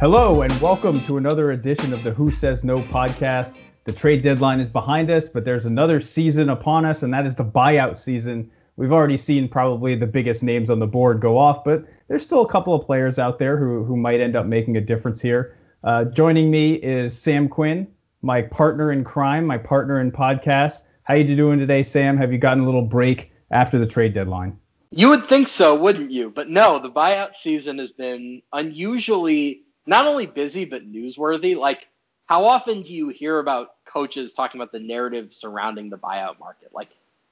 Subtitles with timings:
[0.00, 3.54] Hello, and welcome to another edition of the Who Says No podcast.
[3.82, 7.34] The trade deadline is behind us, but there's another season upon us, and that is
[7.34, 8.48] the buyout season.
[8.76, 12.42] We've already seen probably the biggest names on the board go off, but there's still
[12.42, 15.58] a couple of players out there who, who might end up making a difference here.
[15.82, 17.88] Uh, joining me is Sam Quinn,
[18.22, 20.82] my partner in crime, my partner in podcast.
[21.02, 22.16] How are you doing today, Sam?
[22.18, 24.60] Have you gotten a little break after the trade deadline?
[24.92, 26.30] You would think so, wouldn't you?
[26.30, 31.56] But no, the buyout season has been unusually not only busy but newsworthy.
[31.56, 31.88] Like,
[32.26, 36.68] how often do you hear about coaches talking about the narrative surrounding the buyout market?
[36.72, 36.90] Like,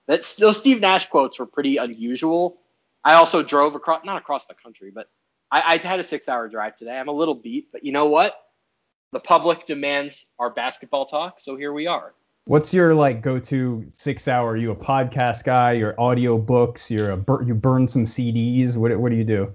[0.09, 2.59] that's those Steve Nash quotes were pretty unusual.
[3.05, 5.09] I also drove across, not across the country, but
[5.53, 6.99] I, I had a six-hour drive today.
[6.99, 8.35] I'm a little beat, but you know what?
[9.13, 12.15] The public demands our basketball talk, so here we are.
[12.47, 14.53] What's your like go-to six hour?
[14.53, 15.73] Are you a podcast guy?
[15.73, 16.91] You're audio books?
[16.91, 18.77] You're a you burn some CDs?
[18.77, 19.55] What what do you do?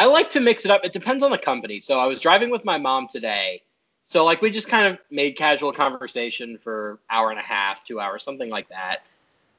[0.00, 0.82] I like to mix it up.
[0.82, 1.78] It depends on the company.
[1.80, 3.60] So I was driving with my mom today.
[4.02, 8.00] So like we just kind of made casual conversation for hour and a half, two
[8.00, 9.02] hours, something like that.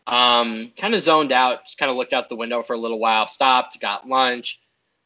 [0.08, 2.98] Um, kind of zoned out, just kind of looked out the window for a little
[2.98, 4.60] while, stopped, got lunch,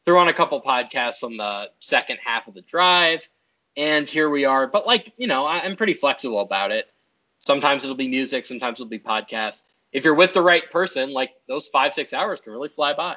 [0.06, 3.28] threw on a couple podcasts on the second half of the drive,
[3.76, 4.66] and here we are.
[4.66, 6.88] But like, you know, I, I'm pretty flexible about it.
[7.40, 9.64] Sometimes it'll be music, sometimes it'll be podcasts.
[9.92, 13.16] If you're with the right person, like those five, six hours can really fly by.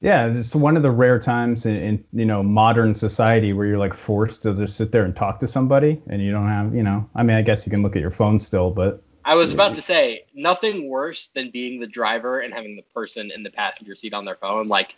[0.00, 3.78] Yeah, it's one of the rare times in, in, you know modern society where you're
[3.78, 6.82] like forced to just sit there and talk to somebody, and you don't have you
[6.82, 7.08] know.
[7.14, 9.02] I mean, I guess you can look at your phone still, but.
[9.24, 13.32] I was about to say nothing worse than being the driver and having the person
[13.32, 14.68] in the passenger seat on their phone.
[14.68, 14.94] Like,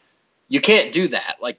[0.48, 1.36] you can't do that.
[1.40, 1.56] Like,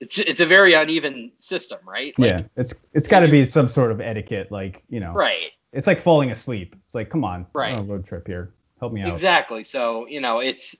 [0.00, 2.18] it's it's a very uneven system, right?
[2.18, 5.12] Like, yeah, it's it's got to be some sort of etiquette, like you know.
[5.12, 5.50] Right.
[5.72, 6.74] It's like falling asleep.
[6.86, 7.74] It's like, come on, right.
[7.74, 8.54] on a road trip here.
[8.78, 9.12] Help me out.
[9.12, 9.64] Exactly.
[9.64, 10.74] So you know, it's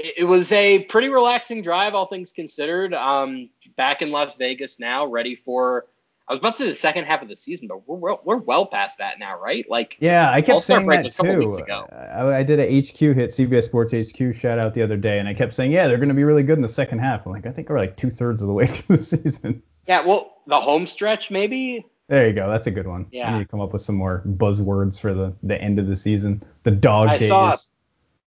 [0.00, 2.94] it was a pretty relaxing drive, all things considered.
[2.94, 5.86] Um, back in Las Vegas now, ready for.
[6.28, 8.64] I was about to say the second half of the season, but we're we're well
[8.64, 9.68] past that now, right?
[9.68, 11.86] Like yeah, I kept All-Star saying break that too.
[11.92, 15.28] I, I, did a HQ hit CBS Sports HQ shout out the other day, and
[15.28, 17.26] I kept saying yeah, they're going to be really good in the second half.
[17.26, 19.60] I'm like I think we're like two thirds of the way through the season.
[19.88, 21.84] Yeah, well, the home stretch maybe.
[22.06, 22.48] There you go.
[22.48, 23.06] That's a good one.
[23.10, 23.28] Yeah.
[23.28, 25.96] I need to come up with some more buzzwords for the the end of the
[25.96, 26.44] season.
[26.62, 27.28] The dog I days.
[27.28, 27.56] Saw,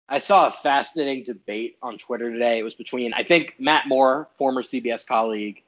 [0.08, 2.58] I saw a fascinating debate on Twitter today.
[2.58, 5.62] It was between, I think, Matt Moore, former CBS colleague,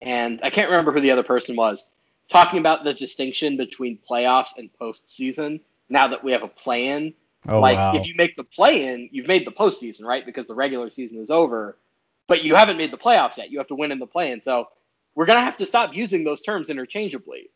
[0.00, 1.88] and I can't remember who the other person was,
[2.28, 7.12] talking about the distinction between playoffs and postseason now that we have a play in.
[7.48, 7.92] Oh, like, wow.
[7.94, 10.24] if you make the play in, you've made the postseason, right?
[10.24, 11.76] Because the regular season is over,
[12.28, 13.50] but you haven't made the playoffs yet.
[13.50, 14.40] You have to win in the play in.
[14.40, 14.68] So
[15.14, 17.50] we're going to have to stop using those terms interchangeably.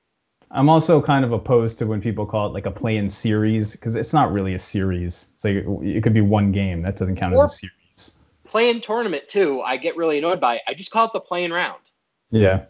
[0.50, 3.96] I'm also kind of opposed to when people call it like a play-in series because
[3.96, 5.28] it's not really a series.
[5.34, 6.82] It's like it could be one game.
[6.82, 8.12] That doesn't count or as a series.
[8.46, 9.62] Play-in tournament too.
[9.62, 10.56] I get really annoyed by.
[10.56, 10.62] It.
[10.68, 11.80] I just call it the play-in round.
[12.30, 12.64] Yeah.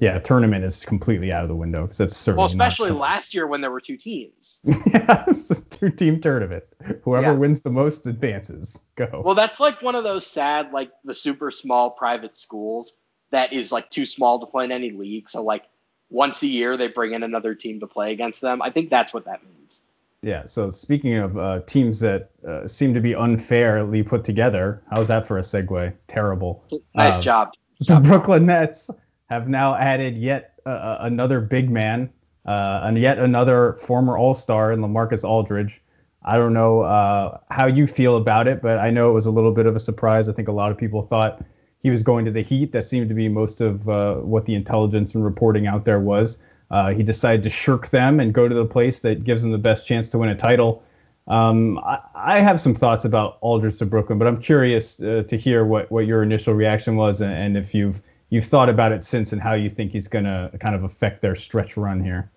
[0.00, 2.38] Yeah, tournament is completely out of the window because that's certainly.
[2.38, 4.60] Well, especially last year when there were two teams.
[4.64, 6.62] yeah, it's just two-team tournament.
[7.02, 7.32] Whoever yeah.
[7.32, 8.80] wins the most advances.
[8.94, 9.22] Go.
[9.24, 12.96] Well, that's like one of those sad, like the super small private schools
[13.30, 15.28] that is like too small to play in any league.
[15.28, 15.64] So like
[16.10, 18.62] once a year they bring in another team to play against them.
[18.62, 19.80] I think that's what that means.
[20.22, 20.46] Yeah.
[20.46, 25.26] So speaking of uh, teams that uh, seem to be unfairly put together, how's that
[25.26, 25.94] for a segue?
[26.08, 26.64] Terrible.
[26.94, 27.52] Nice uh, job.
[27.86, 28.90] The Brooklyn Nets
[29.30, 32.12] have now added yet uh, another big man
[32.44, 35.80] uh, and yet another former All-Star in LaMarcus Aldridge.
[36.24, 39.30] I don't know uh, how you feel about it, but I know it was a
[39.30, 40.28] little bit of a surprise.
[40.28, 41.44] I think a lot of people thought
[41.80, 42.72] he was going to the Heat.
[42.72, 46.38] That seemed to be most of uh, what the intelligence and reporting out there was.
[46.70, 49.58] Uh, he decided to shirk them and go to the place that gives him the
[49.58, 50.82] best chance to win a title.
[51.26, 55.36] Um, I, I, have some thoughts about Aldridge to Brooklyn, but I'm curious uh, to
[55.36, 58.00] hear what, what your initial reaction was and, and, if you've
[58.30, 61.20] you've thought about it since and how you think he's going to kind of affect
[61.20, 62.30] their stretch run here.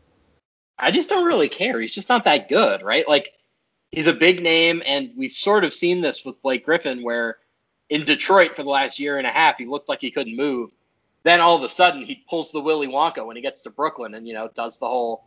[0.78, 1.80] I just don't really care.
[1.80, 3.08] He's just not that good, right?
[3.08, 3.32] Like
[3.92, 7.38] he's a big name, and we've sort of seen this with Blake Griffin, where
[7.92, 10.72] in Detroit for the last year and a half, he looked like he couldn't move.
[11.24, 14.16] Then all of a sudden, he pulls the Willy Wonka when he gets to Brooklyn,
[14.16, 15.26] and you know does the whole.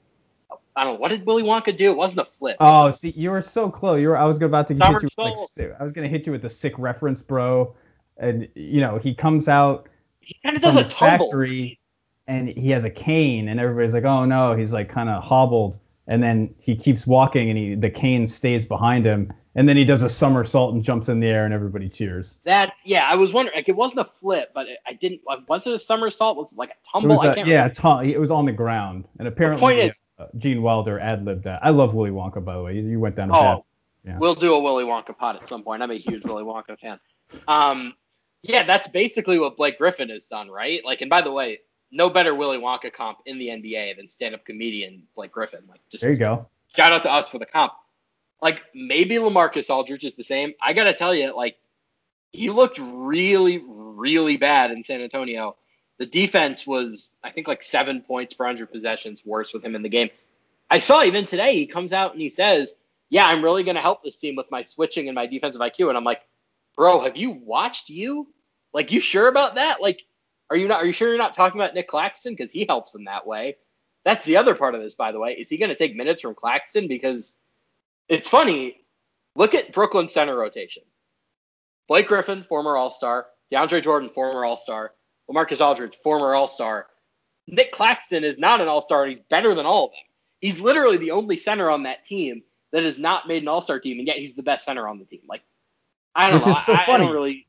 [0.75, 1.91] I don't know what did Willy Wonka do.
[1.91, 2.57] It wasn't a flip.
[2.59, 4.01] Oh, see, you were so close.
[4.01, 4.17] You were.
[4.17, 4.95] I was about to hit you.
[4.95, 5.37] With like,
[5.79, 7.77] I was gonna hit you with a sick reference, bro.
[8.17, 9.89] And you know, he comes out.
[10.21, 11.27] He kind of does a tumble.
[11.27, 11.79] Factory,
[12.27, 15.79] and he has a cane, and everybody's like, "Oh no, he's like kind of hobbled."
[16.07, 19.85] And then he keeps walking, and he the cane stays behind him, and then he
[19.85, 22.39] does a somersault and jumps in the air and everybody cheers.
[22.45, 25.21] That yeah, I was wondering like it wasn't a flip, but it, I didn't.
[25.49, 26.37] Was it a somersault?
[26.37, 27.21] Was it like a tumble?
[27.21, 31.23] A, yeah, t- it was on the ground, and apparently is, uh, Gene Wilder ad
[31.23, 31.61] libbed that.
[31.65, 32.77] I love Willy Wonka by the way.
[32.77, 33.65] You, you went down a oh,
[34.05, 34.19] Yeah.
[34.19, 35.83] We'll do a Willy Wonka pod at some point.
[35.83, 36.99] I'm a huge Willy Wonka fan.
[37.49, 37.95] Um,
[38.43, 40.85] Yeah, that's basically what Blake Griffin has done, right?
[40.85, 41.61] Like, and by the way,
[41.91, 45.61] no better Willy Wonka comp in the NBA than stand-up comedian Blake Griffin.
[45.67, 46.47] Like, just there you go.
[46.77, 47.73] Shout out to us for the comp.
[48.43, 50.55] Like, maybe LaMarcus Aldridge is the same.
[50.61, 51.57] I gotta tell you, like,
[52.33, 55.57] he looked really, really bad in San Antonio.
[55.99, 59.83] The defense was, I think, like seven points per hundred possessions worse with him in
[59.83, 60.11] the game.
[60.69, 62.75] I saw even today he comes out and he says,
[63.09, 65.97] "Yeah, I'm really to help this team with my switching and my defensive IQ." And
[65.97, 66.23] I'm like,
[66.77, 68.27] "Bro, have you watched you?
[68.73, 69.81] Like, you sure about that?
[69.81, 70.05] Like,
[70.51, 70.83] are you not?
[70.83, 73.57] Are you sure you're not talking about Nick Claxton because he helps them that way?
[74.05, 75.33] That's the other part of this, by the way.
[75.33, 76.89] Is he going to take minutes from Claxton?
[76.89, 77.35] Because
[78.09, 78.81] it's funny.
[79.37, 80.83] Look at Brooklyn center rotation.
[81.89, 83.27] Blake Griffin, former All Star.
[83.53, 84.93] DeAndre Jordan, former All Star.
[85.31, 86.87] LaMarcus Aldridge, former All Star.
[87.47, 90.01] Nick Claxton is not an All Star, and he's better than all of them.
[90.41, 92.43] He's literally the only center on that team
[92.73, 94.99] that has not made an All Star team, and yet he's the best center on
[94.99, 95.21] the team.
[95.29, 95.43] Like,
[96.15, 96.53] I don't Which know.
[96.53, 97.05] is so I, funny.
[97.05, 97.47] I don't really,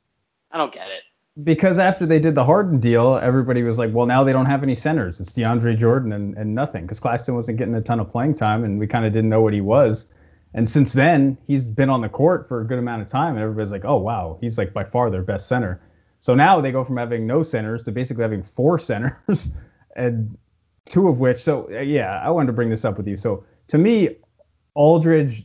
[0.51, 1.03] I don't get it.
[1.43, 4.63] Because after they did the Harden deal, everybody was like, well, now they don't have
[4.63, 5.19] any centers.
[5.19, 6.83] It's DeAndre Jordan and, and nothing.
[6.83, 9.41] Because Claxton wasn't getting a ton of playing time, and we kind of didn't know
[9.41, 10.07] what he was.
[10.55, 13.43] And since then, he's been on the court for a good amount of time, and
[13.43, 15.81] everybody's like, oh, wow, he's like by far their best center.
[16.21, 19.51] So now they go from having no centers to basically having four centers,
[19.97, 20.37] and
[20.85, 21.37] two of which.
[21.37, 23.17] So uh, yeah, I wanted to bring this up with you.
[23.17, 24.15] So to me,
[24.75, 25.43] Aldridge,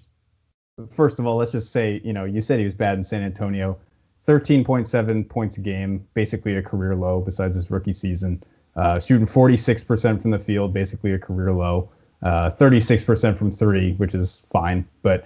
[0.88, 3.22] first of all, let's just say, you know, you said he was bad in San
[3.22, 3.78] Antonio.
[4.28, 8.42] 13.7 points a game, basically a career low besides his rookie season.
[8.76, 11.90] Uh, shooting 46% from the field, basically a career low.
[12.22, 14.86] Uh, 36% from three, which is fine.
[15.02, 15.24] But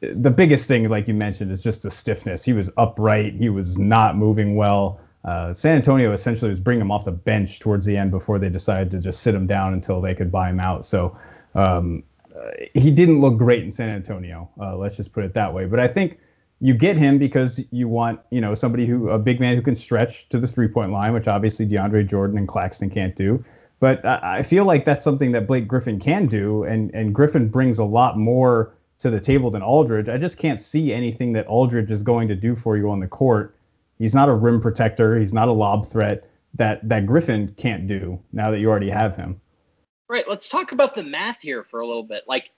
[0.00, 2.44] the biggest thing, like you mentioned, is just the stiffness.
[2.44, 3.34] He was upright.
[3.34, 5.00] He was not moving well.
[5.24, 8.48] Uh, San Antonio essentially was bringing him off the bench towards the end before they
[8.48, 10.86] decided to just sit him down until they could buy him out.
[10.86, 11.18] So
[11.54, 12.04] um,
[12.34, 14.48] uh, he didn't look great in San Antonio.
[14.60, 15.66] Uh, let's just put it that way.
[15.66, 16.18] But I think
[16.60, 19.74] you get him because you want, you know, somebody who a big man who can
[19.74, 23.44] stretch to the three point line, which obviously DeAndre Jordan and Claxton can't do.
[23.80, 27.78] But I, feel like that's something that Blake Griffin can do, and and Griffin brings
[27.78, 30.08] a lot more to the table than Aldridge.
[30.08, 33.06] I just can't see anything that Aldridge is going to do for you on the
[33.06, 33.56] court.
[33.98, 35.16] He's not a rim protector.
[35.18, 38.20] He's not a lob threat that that Griffin can't do.
[38.32, 39.40] Now that you already have him.
[40.08, 40.28] Right.
[40.28, 42.24] Let's talk about the math here for a little bit.
[42.26, 42.50] Like,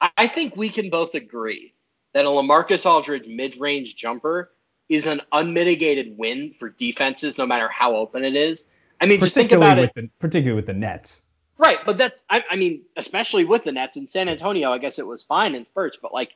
[0.00, 1.72] I- I think we can both agree
[2.12, 4.52] that a Lamarcus Aldridge mid-range jumper
[4.88, 8.66] is an unmitigated win for defenses, no matter how open it is.
[9.00, 9.92] I mean, just think about it.
[9.94, 11.22] the particularly with the Nets.
[11.58, 14.98] Right, but that's I, I mean, especially with the Nets in San Antonio, I guess
[14.98, 16.32] it was fine in first, but like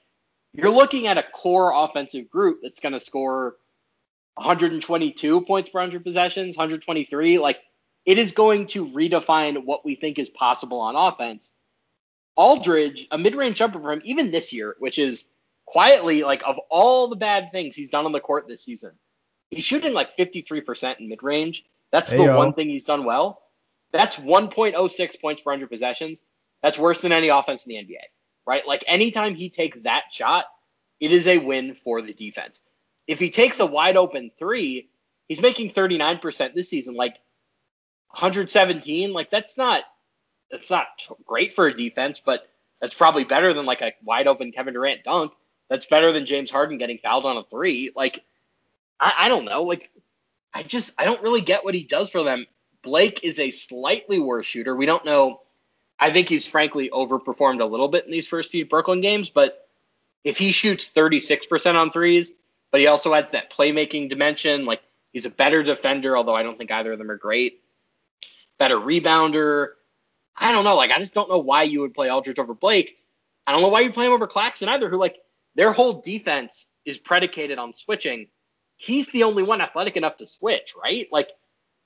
[0.53, 3.57] you're looking at a core offensive group that's going to score
[4.35, 7.39] 122 points per 100 possessions, 123.
[7.39, 7.61] Like
[8.07, 11.53] it is going to redefine what we think is possible on offense.
[12.37, 15.27] Aldridge, a mid-range jumper for him, even this year, which is
[15.67, 18.93] quietly like of all the bad things he's done on the court this season,
[19.51, 21.65] he's shooting like 53% in mid-range.
[21.93, 23.43] That's the one thing he's done well.
[23.93, 26.23] That's 1.06 points per 100 possessions.
[26.63, 28.03] That's worse than any offense in the NBA,
[28.47, 28.67] right?
[28.67, 30.45] Like anytime he takes that shot,
[31.01, 32.63] it is a win for the defense.
[33.07, 34.91] If he takes a wide open three,
[35.27, 36.95] he's making 39% this season.
[36.95, 37.15] Like
[38.11, 39.85] 117, like that's not
[40.51, 40.87] that's not
[41.25, 42.49] great for a defense, but
[42.81, 45.33] that's probably better than like a wide open Kevin Durant dunk.
[45.69, 47.91] That's better than James Harden getting fouled on a three.
[47.97, 48.23] Like
[48.99, 49.63] I, I don't know.
[49.63, 49.91] Like
[50.53, 52.47] I just I don't really get what he does for them.
[52.83, 54.75] Blake is a slightly worse shooter.
[54.75, 55.43] We don't know.
[55.99, 59.69] I think he's frankly overperformed a little bit in these first few Brooklyn games, but
[60.25, 62.33] if he shoots 36% on threes,
[62.71, 64.81] but he also adds that playmaking dimension, like
[65.13, 67.63] he's a better defender, although I don't think either of them are great.
[68.59, 69.69] Better rebounder.
[70.37, 70.77] I don't know.
[70.77, 72.97] Like I just don't know why you would play Aldridge over Blake.
[73.47, 75.19] I don't know why you play him over Claxton either, who like
[75.55, 78.29] their whole defense is predicated on switching.
[78.83, 81.07] He's the only one athletic enough to switch, right?
[81.13, 81.29] Like,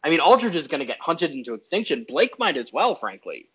[0.04, 2.04] I mean, Aldridge is going to get hunted into extinction.
[2.06, 3.48] Blake might as well, frankly.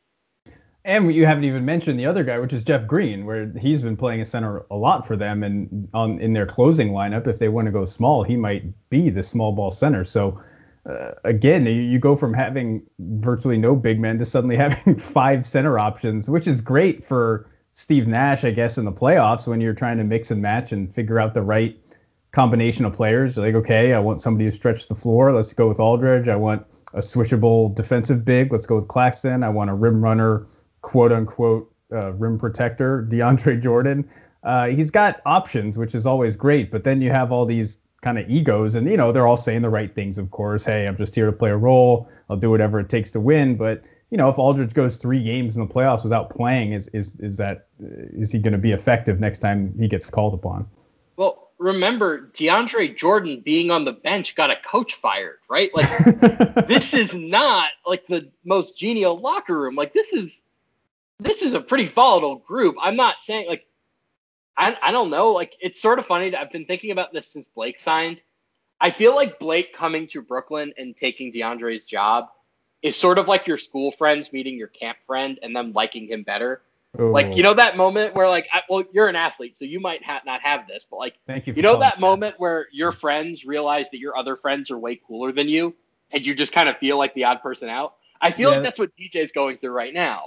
[0.83, 3.95] And you haven't even mentioned the other guy, which is Jeff Green, where he's been
[3.95, 7.47] playing a center a lot for them, and on in their closing lineup, if they
[7.47, 10.03] want to go small, he might be the small ball center.
[10.03, 10.41] So
[10.85, 15.45] uh, again, you, you go from having virtually no big men to suddenly having five
[15.45, 19.73] center options, which is great for Steve Nash, I guess, in the playoffs when you're
[19.73, 21.79] trying to mix and match and figure out the right
[22.31, 23.37] combination of players.
[23.37, 25.33] Like, okay, I want somebody who stretches the floor.
[25.33, 26.27] Let's go with Aldridge.
[26.27, 28.51] I want a switchable defensive big.
[28.51, 29.43] Let's go with Claxton.
[29.43, 30.45] I want a rim runner,
[30.81, 34.09] quote unquote, uh, rim protector, DeAndre Jordan.
[34.43, 36.71] Uh, he's got options, which is always great.
[36.71, 39.61] But then you have all these kind of egos, and you know they're all saying
[39.61, 40.63] the right things, of course.
[40.63, 42.09] Hey, I'm just here to play a role.
[42.29, 43.57] I'll do whatever it takes to win.
[43.57, 47.19] But you know, if Aldridge goes three games in the playoffs without playing, is is
[47.19, 50.67] is that is he going to be effective next time he gets called upon?
[51.17, 55.69] Well, remember DeAndre Jordan being on the bench got a coach fired, right?
[55.75, 55.87] Like
[56.67, 59.75] this is not like the most genial locker room.
[59.75, 60.41] Like this is
[61.19, 62.77] this is a pretty volatile group.
[62.81, 63.67] I'm not saying like
[64.57, 65.31] I I don't know.
[65.31, 66.33] Like it's sort of funny.
[66.35, 68.21] I've been thinking about this since Blake signed.
[68.81, 72.29] I feel like Blake coming to Brooklyn and taking DeAndre's job
[72.81, 76.23] is sort of like your school friends meeting your camp friend and them liking him
[76.23, 76.61] better.
[76.97, 77.35] Like oh.
[77.35, 80.21] you know that moment where like I, well you're an athlete so you might ha-
[80.25, 83.91] not have this but like Thank you, you know that moment where your friends realize
[83.91, 85.75] that your other friends are way cooler than you
[86.11, 87.95] and you just kind of feel like the odd person out.
[88.21, 88.55] I feel yeah.
[88.55, 90.23] like that's what DJ's going through right now.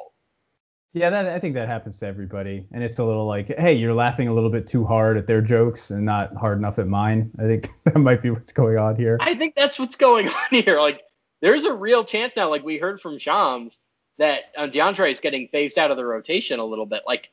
[0.94, 3.94] Yeah, that I think that happens to everybody, and it's a little like, hey, you're
[3.94, 7.30] laughing a little bit too hard at their jokes and not hard enough at mine.
[7.38, 9.16] I think that might be what's going on here.
[9.20, 10.78] I think that's what's going on here.
[10.78, 11.02] Like,
[11.40, 13.80] there's a real chance now, like we heard from Shams,
[14.18, 17.02] that uh, DeAndre is getting phased out of the rotation a little bit.
[17.06, 17.30] Like,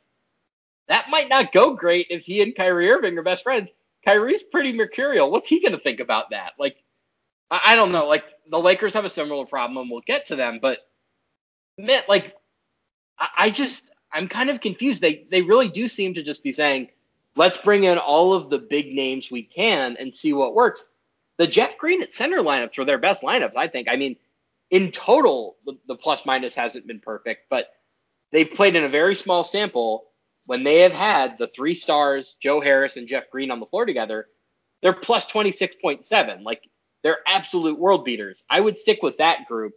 [0.87, 3.71] that might not go great if he and Kyrie Irving are best friends.
[4.05, 5.29] Kyrie's pretty mercurial.
[5.29, 6.53] What's he gonna think about that?
[6.57, 6.83] Like,
[7.51, 8.07] I, I don't know.
[8.07, 10.79] Like, the Lakers have a similar problem, and we'll get to them, but
[11.79, 12.35] man, like
[13.17, 15.01] I just I'm kind of confused.
[15.01, 16.89] They they really do seem to just be saying,
[17.35, 20.85] let's bring in all of the big names we can and see what works.
[21.37, 23.87] The Jeff Green at center lineups were their best lineups, I think.
[23.89, 24.17] I mean,
[24.71, 27.73] in total, the, the plus minus hasn't been perfect, but
[28.31, 30.05] they've played in a very small sample.
[30.45, 33.85] When they have had the three stars, Joe Harris and Jeff Green on the floor
[33.85, 34.27] together,
[34.81, 36.43] they're plus 26.7.
[36.43, 36.67] Like
[37.03, 38.43] they're absolute world beaters.
[38.49, 39.73] I would stick with that group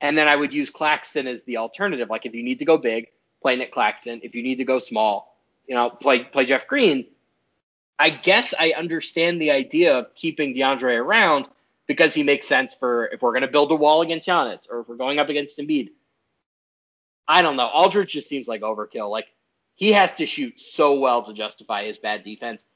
[0.00, 2.10] and then I would use Claxton as the alternative.
[2.10, 3.08] Like if you need to go big,
[3.40, 4.20] play Nick Claxton.
[4.22, 7.06] If you need to go small, you know, play play Jeff Green.
[7.98, 11.46] I guess I understand the idea of keeping DeAndre around
[11.86, 14.80] because he makes sense for if we're going to build a wall against Giannis or
[14.80, 15.90] if we're going up against Embiid.
[17.28, 17.66] I don't know.
[17.66, 19.10] Aldridge just seems like overkill.
[19.10, 19.28] Like
[19.74, 22.66] he has to shoot so well to justify his bad defense.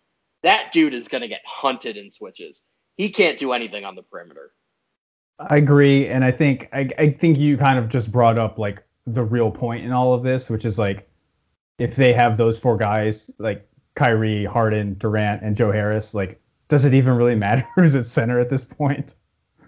[0.43, 2.63] That dude is going to get hunted in switches.
[2.97, 4.53] He can't do anything on the perimeter.
[5.39, 8.83] I agree, and I think I, I think you kind of just brought up like
[9.07, 11.09] the real point in all of this, which is like
[11.79, 16.85] if they have those four guys like Kyrie, Harden, Durant, and Joe Harris, like does
[16.85, 19.15] it even really matter who's at center at this point?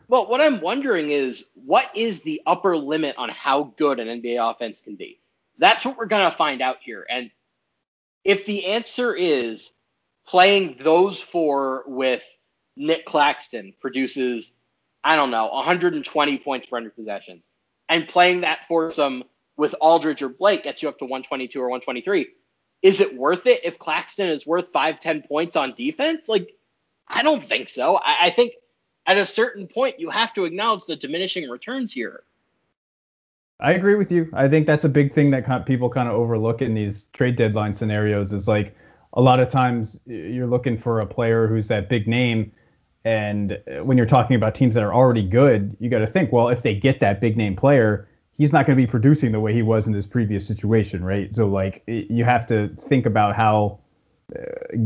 [0.08, 4.38] Well, what I'm wondering is what is the upper limit on how good an NBA
[4.50, 5.20] offense can be?
[5.58, 7.06] That's what we're gonna find out here.
[7.08, 7.30] And
[8.24, 9.72] if the answer is
[10.26, 12.24] playing those four with
[12.76, 14.52] Nick Claxton produces
[15.04, 17.46] I don't know, 120 points per 100 possessions.
[17.88, 19.24] And playing that foursome
[19.56, 22.28] with Aldridge or Blake gets you up to 122 or 123.
[22.82, 26.28] Is it worth it if Claxton is worth five, 10 points on defense?
[26.28, 26.50] Like,
[27.08, 27.96] I don't think so.
[27.96, 28.54] I, I think
[29.06, 32.24] at a certain point, you have to acknowledge the diminishing returns here.
[33.60, 34.30] I agree with you.
[34.32, 37.72] I think that's a big thing that people kind of overlook in these trade deadline
[37.72, 38.76] scenarios is like
[39.14, 42.52] a lot of times you're looking for a player who's that big name
[43.04, 46.48] and when you're talking about teams that are already good, you got to think, well,
[46.48, 49.54] if they get that big name player, he's not going to be producing the way
[49.54, 51.34] he was in his previous situation, right?
[51.34, 53.78] So like you have to think about how
[54.38, 54.76] uh,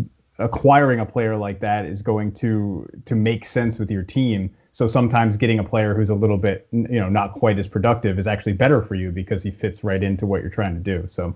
[0.42, 4.50] acquiring a player like that is going to to make sense with your team.
[4.72, 8.18] So sometimes getting a player who's a little bit, you know, not quite as productive
[8.18, 11.06] is actually better for you because he fits right into what you're trying to do.
[11.08, 11.34] So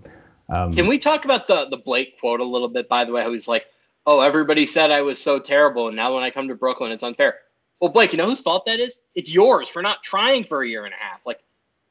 [0.48, 2.88] um, can we talk about the the Blake quote a little bit?
[2.88, 3.66] By the way, how he's like,
[4.06, 7.02] oh, everybody said I was so terrible, and now when I come to Brooklyn, it's
[7.02, 7.36] unfair.
[7.80, 9.00] Well, Blake, you know whose fault that is?
[9.14, 11.20] It's yours for not trying for a year and a half.
[11.26, 11.40] Like,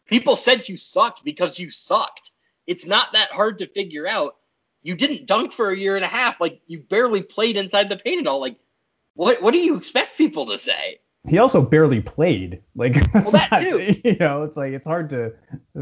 [0.08, 2.32] people said you sucked because you sucked.
[2.66, 4.36] It's not that hard to figure out.
[4.86, 6.40] You didn't dunk for a year and a half.
[6.40, 8.40] Like, you barely played inside the paint at all.
[8.40, 8.58] Like,
[9.16, 11.00] what what do you expect people to say?
[11.28, 12.62] He also barely played.
[12.76, 14.00] Like, well, that not, too.
[14.04, 15.34] You know, it's like it's hard to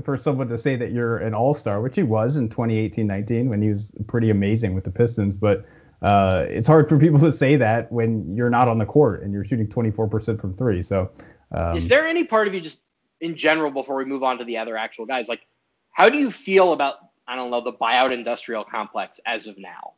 [0.05, 3.62] for someone to say that you're an all star, which he was in 2018-19 when
[3.62, 5.65] he was pretty amazing with the Pistons, but
[6.01, 9.33] uh, it's hard for people to say that when you're not on the court and
[9.33, 10.81] you're shooting 24% from three.
[10.81, 11.12] So,
[11.51, 12.81] um, is there any part of you just
[13.19, 15.41] in general before we move on to the other actual guys, like
[15.91, 16.95] how do you feel about
[17.27, 19.94] I don't know the buyout industrial complex as of now?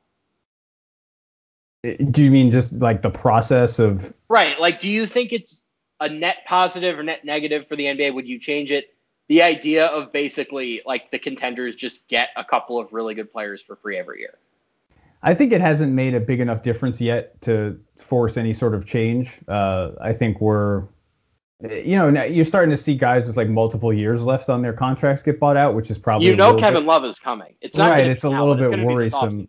[1.84, 4.14] Do you mean just like the process of?
[4.28, 4.60] Right.
[4.60, 5.62] Like, do you think it's
[6.00, 8.14] a net positive or net negative for the NBA?
[8.14, 8.94] Would you change it?
[9.28, 13.62] The idea of basically like the contenders just get a couple of really good players
[13.62, 14.38] for free every year.
[15.24, 18.86] I think it hasn't made a big enough difference yet to force any sort of
[18.86, 19.40] change.
[19.48, 20.84] Uh, I think we're,
[21.72, 24.74] you know, now you're starting to see guys with like multiple years left on their
[24.74, 27.56] contracts get bought out, which is probably you know Kevin bit, Love is coming.
[27.62, 28.08] It's not right.
[28.08, 29.48] It's a little bit worrisome.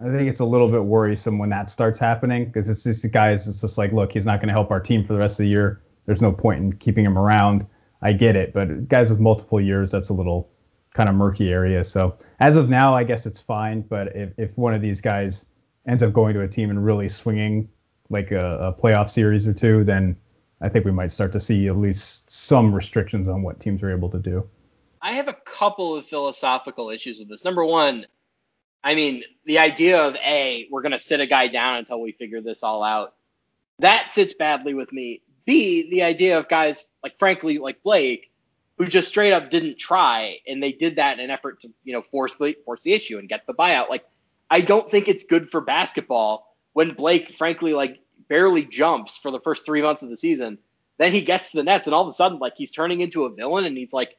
[0.00, 3.46] I think it's a little bit worrisome when that starts happening because it's just guys.
[3.46, 5.44] It's just like, look, he's not going to help our team for the rest of
[5.44, 5.82] the year.
[6.06, 7.66] There's no point in keeping him around.
[8.02, 10.50] I get it, but guys with multiple years, that's a little
[10.94, 11.82] kind of murky area.
[11.84, 13.82] So as of now, I guess it's fine.
[13.82, 15.46] But if, if one of these guys
[15.86, 17.68] ends up going to a team and really swinging
[18.10, 20.16] like a, a playoff series or two, then
[20.60, 23.90] I think we might start to see at least some restrictions on what teams are
[23.90, 24.48] able to do.
[25.02, 27.44] I have a couple of philosophical issues with this.
[27.44, 28.06] Number one,
[28.82, 32.12] I mean, the idea of A, we're going to sit a guy down until we
[32.12, 33.14] figure this all out,
[33.80, 35.22] that sits badly with me.
[35.44, 38.30] B, the idea of guys like, frankly, like Blake,
[38.78, 41.92] who just straight up didn't try, and they did that in an effort to, you
[41.92, 43.90] know, force the force the issue and get the buyout.
[43.90, 44.04] Like,
[44.50, 49.40] I don't think it's good for basketball when Blake, frankly, like barely jumps for the
[49.40, 50.58] first three months of the season.
[50.98, 53.24] Then he gets to the Nets, and all of a sudden, like he's turning into
[53.24, 54.16] a villain, and he's like,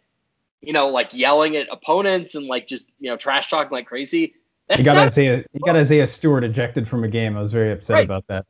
[0.62, 4.36] you know, like yelling at opponents and like just you know trash talking like crazy.
[4.68, 5.44] That's he got not, Isaiah.
[5.54, 7.38] He got Isaiah Stewart ejected from a game.
[7.38, 8.06] I was very upset right.
[8.06, 8.46] about that.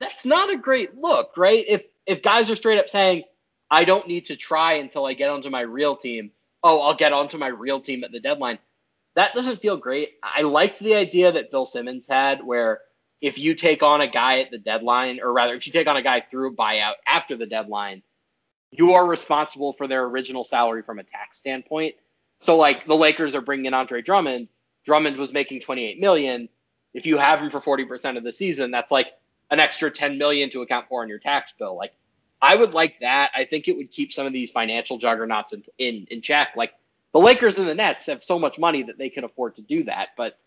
[0.00, 1.64] That's not a great look, right?
[1.68, 3.24] If if guys are straight up saying,
[3.70, 6.32] I don't need to try until I get onto my real team.
[6.62, 8.58] Oh, I'll get onto my real team at the deadline.
[9.14, 10.14] That doesn't feel great.
[10.22, 12.80] I liked the idea that Bill Simmons had, where
[13.20, 15.96] if you take on a guy at the deadline, or rather, if you take on
[15.96, 18.02] a guy through a buyout after the deadline,
[18.70, 21.96] you are responsible for their original salary from a tax standpoint.
[22.38, 24.48] So, like the Lakers are bringing in Andre Drummond.
[24.84, 26.48] Drummond was making 28 million.
[26.94, 29.12] If you have him for 40% of the season, that's like
[29.50, 31.76] an extra 10 million to account for on your tax bill.
[31.76, 31.92] Like,
[32.40, 33.30] I would like that.
[33.34, 36.56] I think it would keep some of these financial juggernauts in in, in check.
[36.56, 36.72] Like
[37.12, 39.84] the Lakers and the Nets have so much money that they can afford to do
[39.84, 40.38] that, but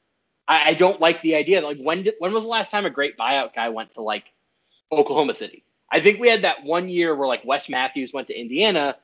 [0.48, 1.62] I, I don't like the idea.
[1.62, 4.32] Like when did, when was the last time a great buyout guy went to like
[4.92, 5.64] Oklahoma City?
[5.92, 8.98] I think we had that one year where like Wes Matthews went to Indiana.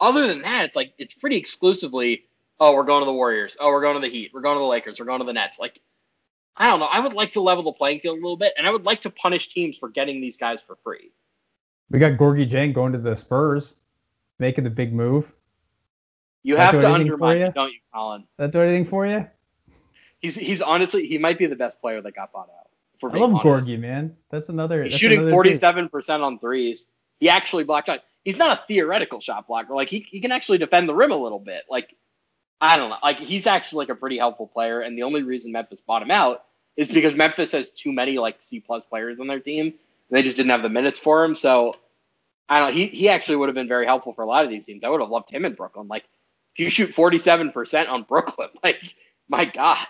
[0.00, 2.24] Other than that, it's like it's pretty exclusively,
[2.58, 3.56] oh, we're going to the Warriors.
[3.60, 4.32] Oh, we're going to the Heat.
[4.34, 4.98] We're going to the Lakers.
[4.98, 5.58] We're going to the Nets.
[5.58, 5.80] Like
[6.56, 6.88] I don't know.
[6.90, 9.02] I would like to level the playing field a little bit, and I would like
[9.02, 11.12] to punish teams for getting these guys for free.
[11.90, 13.76] We got Gorgui Dieng going to the Spurs,
[14.38, 15.32] making the big move.
[16.42, 17.52] You that have to undermine you?
[17.52, 18.24] don't you, Colin?
[18.36, 19.28] That do anything for you?
[20.22, 22.68] He's he's honestly he might be the best player that got bought out.
[23.12, 23.68] I love honest.
[23.68, 24.16] Gorgui, man.
[24.30, 24.84] That's another.
[24.84, 26.84] He's that's shooting 47 percent on threes.
[27.18, 28.00] He actually blocked out.
[28.24, 29.74] He's not a theoretical shot blocker.
[29.74, 31.64] Like he he can actually defend the rim a little bit.
[31.68, 31.96] Like
[32.60, 32.98] I don't know.
[33.02, 34.80] Like he's actually like a pretty helpful player.
[34.80, 36.44] And the only reason Memphis bought him out
[36.76, 39.74] is because Memphis has too many like C plus players on their team.
[40.10, 41.34] They just didn't have the minutes for him.
[41.34, 41.74] So
[42.48, 42.74] I don't know.
[42.74, 44.84] He he actually would have been very helpful for a lot of these teams.
[44.84, 45.88] I would have loved him in Brooklyn.
[45.88, 46.04] Like
[46.54, 48.80] if you shoot 47% on Brooklyn, like
[49.28, 49.86] my God.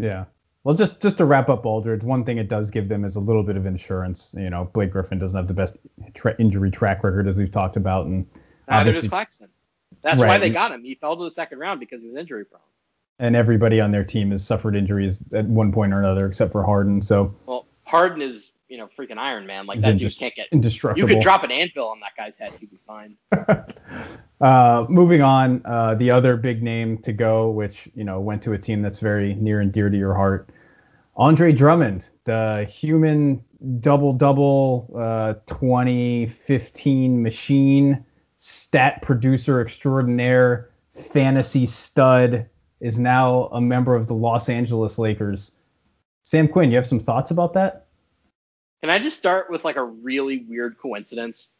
[0.00, 0.24] Yeah.
[0.62, 3.20] Well, just just to wrap up Aldridge, one thing it does give them is a
[3.20, 4.34] little bit of insurance.
[4.36, 5.78] You know, Blake Griffin doesn't have the best
[6.12, 8.26] tra- injury track record as we've talked about, and
[8.68, 9.48] neither does Claxton.
[10.02, 10.28] That's right.
[10.28, 10.84] why they got him.
[10.84, 12.60] He fell to the second round because he was injury prone.
[13.18, 16.64] And everybody on their team has suffered injuries at one point or another, except for
[16.64, 17.02] Harden.
[17.02, 17.34] So.
[17.46, 19.66] Well, Harden is you know freaking Iron Man.
[19.66, 21.08] Like that dude can't get indestructible.
[21.08, 23.16] You could drop an anvil on that guy's head, he'd be fine.
[24.40, 28.52] uh, moving on, uh, the other big name to go, which you know went to
[28.52, 30.50] a team that's very near and dear to your heart,
[31.16, 33.44] Andre Drummond, the human
[33.80, 38.04] double double uh, 2015 machine,
[38.38, 42.46] stat producer extraordinaire, fantasy stud,
[42.80, 45.50] is now a member of the Los Angeles Lakers.
[46.22, 47.88] Sam Quinn, you have some thoughts about that?
[48.82, 51.50] Can I just start with like a really weird coincidence?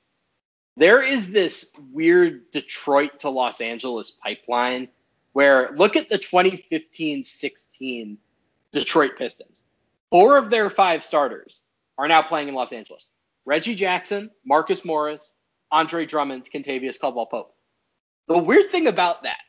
[0.76, 4.88] There is this weird Detroit to Los Angeles pipeline
[5.32, 8.16] where look at the 2015-16
[8.72, 9.64] Detroit Pistons.
[10.10, 11.62] Four of their five starters
[11.98, 13.10] are now playing in Los Angeles.
[13.44, 15.32] Reggie Jackson, Marcus Morris,
[15.70, 17.54] Andre Drummond, Kentavious Caldwell Pope.
[18.28, 19.40] The weird thing about that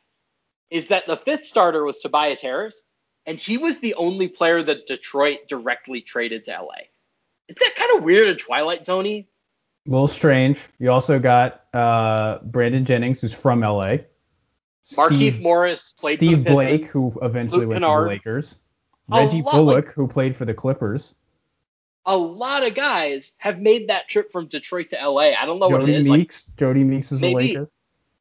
[0.70, 2.82] is that the fifth starter was Tobias Harris,
[3.26, 6.88] and he was the only player that Detroit directly traded to LA.
[7.52, 9.26] Is that kind of weird and Twilight Zoney?
[9.86, 10.58] A little strange.
[10.78, 13.96] You also got uh, Brandon Jennings, who's from LA.
[14.84, 17.98] Markieff Morris played Steve Blake, who eventually Luke went Kennard.
[17.98, 18.58] to the Lakers.
[19.08, 21.14] Reggie lot, Bullock, like, who played for the Clippers.
[22.06, 25.32] A lot of guys have made that trip from Detroit to LA.
[25.38, 26.08] I don't know Jody what it is.
[26.08, 27.70] Meeks, like, Jody Meeks is maybe, a Laker.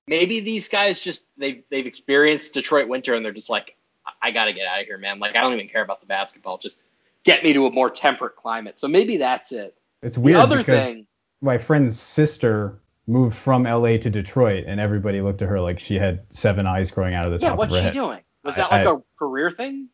[0.08, 3.78] Maybe these guys just they've they've experienced Detroit winter and they're just like,
[4.22, 5.20] I gotta get out of here, man.
[5.20, 6.58] Like I don't even care about the basketball.
[6.58, 6.84] Just
[7.24, 8.80] get me to a more temperate climate.
[8.80, 9.76] So maybe that's it.
[10.02, 11.08] It's weird the other because thing,
[11.42, 15.96] my friend's sister moved from LA to Detroit, and everybody looked at her like she
[15.96, 17.96] had seven eyes growing out of the yeah, top of her head.
[17.96, 18.24] Yeah, what's she doing?
[18.44, 19.90] Was that like I, a career thing?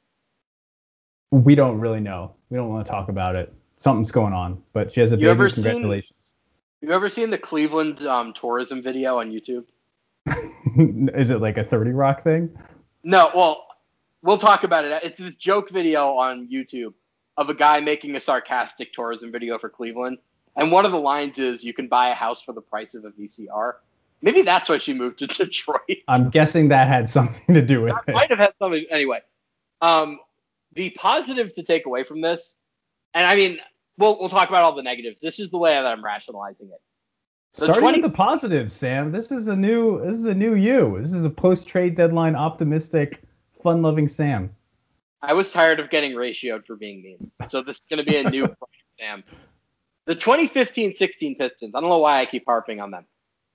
[1.32, 2.36] We don't really know.
[2.50, 3.54] We don't want to talk about it.
[3.78, 5.50] Something's going on, but she has a you baby.
[5.52, 6.14] Congratulations.
[6.82, 9.66] Seen, you ever seen the Cleveland um, tourism video on YouTube?
[11.16, 12.58] Is it like a 30 Rock thing?
[13.04, 13.68] No, well,
[14.22, 15.04] we'll talk about it.
[15.04, 16.94] It's this joke video on YouTube
[17.38, 20.18] of a guy making a sarcastic tourism video for Cleveland.
[20.56, 23.06] And one of the lines is, "You can buy a house for the price of
[23.06, 23.76] a VCR."
[24.22, 26.00] Maybe that's why she moved to Detroit.
[26.08, 28.16] I'm guessing that had something to do with that it.
[28.16, 28.86] Might have had something.
[28.90, 29.22] Anyway,
[29.82, 30.20] um,
[30.74, 32.56] the positive to take away from this
[33.14, 33.60] And I mean,
[33.98, 35.22] we'll we'll talk about all the negatives.
[35.22, 36.82] This is the way that I'm rationalizing it.
[37.56, 39.12] The Starting 20- with the positives, Sam.
[39.12, 41.00] This is a new this is a new you.
[41.02, 43.22] This is a post trade deadline optimistic,
[43.64, 44.56] fun loving Sam.
[45.22, 47.32] I was tired of getting ratioed for being mean.
[47.50, 48.48] So this is gonna be a new
[49.00, 49.24] Sam.
[50.06, 51.76] The 2015-16 Pistons.
[51.76, 53.06] I don't know why I keep harping on them.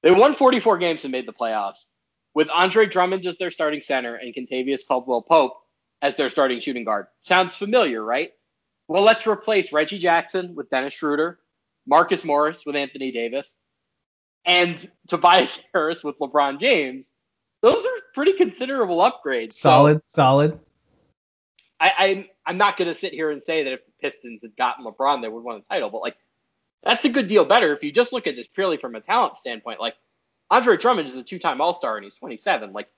[0.02, 1.86] They won 44 games and made the playoffs
[2.34, 5.54] with Andre Drummond as their starting center and Kentavious Caldwell Pope
[6.00, 7.06] as their starting shooting guard.
[7.22, 8.32] Sounds familiar, right?
[8.88, 11.38] Well, let's replace Reggie Jackson with Dennis Schroeder,
[11.86, 13.56] Marcus Morris with Anthony Davis,
[14.44, 14.76] and
[15.08, 17.12] Tobias Harris with LeBron James.
[17.62, 19.52] Those are pretty considerable upgrades.
[19.52, 20.60] Solid, so solid.
[21.82, 24.84] I, I'm I'm not gonna sit here and say that if the Pistons had gotten
[24.84, 26.16] LeBron, they would win the title, but like
[26.84, 29.36] that's a good deal better if you just look at this purely from a talent
[29.36, 29.80] standpoint.
[29.80, 29.96] Like
[30.48, 32.72] Andre Drummond is a two-time All-Star and he's 27.
[32.72, 32.88] Like,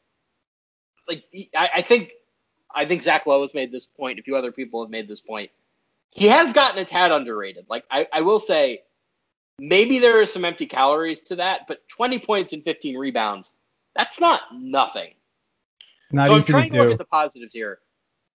[1.09, 1.25] like
[1.57, 2.11] I, I think
[2.75, 4.19] I think Zach Lowe has made this point.
[4.19, 5.51] A few other people have made this point.
[6.11, 7.67] He has gotten a tad underrated.
[7.71, 8.83] Like I, I will say,
[9.59, 13.53] maybe there are some empty calories to that, but 20 points and 15 rebounds,
[13.97, 15.15] that's not nothing.
[16.13, 17.79] Not so I'm trying to, to look at the positives here.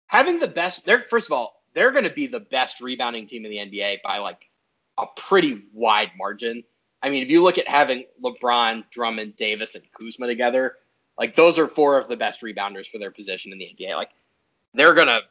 [0.08, 3.46] Having the best, they're first of all, they're going to be the best rebounding team
[3.46, 4.50] in the NBA by like
[4.98, 6.64] a pretty wide margin.
[7.04, 10.76] I mean, if you look at having LeBron, Drummond, Davis, and Kuzma together,
[11.18, 13.96] like those are four of the best rebounders for their position in the NBA.
[13.96, 14.10] Like
[14.74, 15.22] they're gonna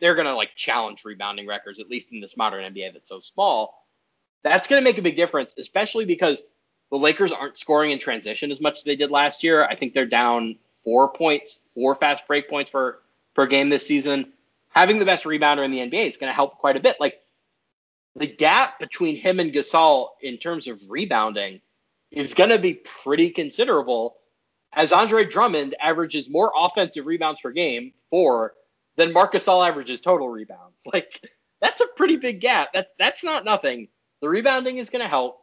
[0.00, 3.86] they're gonna like challenge rebounding records, at least in this modern NBA that's so small.
[4.42, 6.44] That's gonna make a big difference, especially because
[6.90, 9.64] the Lakers aren't scoring in transition as much as they did last year.
[9.64, 12.98] I think they're down four points, four fast break points per
[13.36, 14.32] per game this season.
[14.70, 16.96] Having the best rebounder in the NBA is going to help quite a bit.
[16.98, 17.20] Like
[18.16, 21.60] the gap between him and Gasol in terms of rebounding
[22.10, 24.16] is going to be pretty considerable
[24.72, 28.54] as Andre Drummond averages more offensive rebounds per game, four,
[28.96, 30.74] than Marc Gasol averages total rebounds.
[30.92, 31.20] Like
[31.60, 32.72] that's a pretty big gap.
[32.74, 33.88] That's that's not nothing.
[34.20, 35.38] The rebounding is going to help.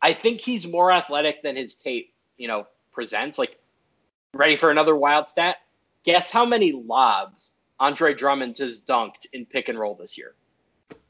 [0.00, 3.38] I think he's more athletic than his tape, you know, presents.
[3.38, 3.58] Like,
[4.32, 5.56] ready for another wild stat?
[6.04, 10.34] Guess how many lobs Andre Drummond has dunked in pick and roll this year?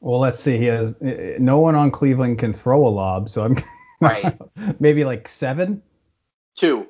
[0.01, 0.57] Well, let's see.
[0.57, 3.57] He has no one on Cleveland can throw a lob, so I'm
[4.01, 4.37] right.
[4.79, 5.81] maybe like seven.
[6.55, 6.87] Two.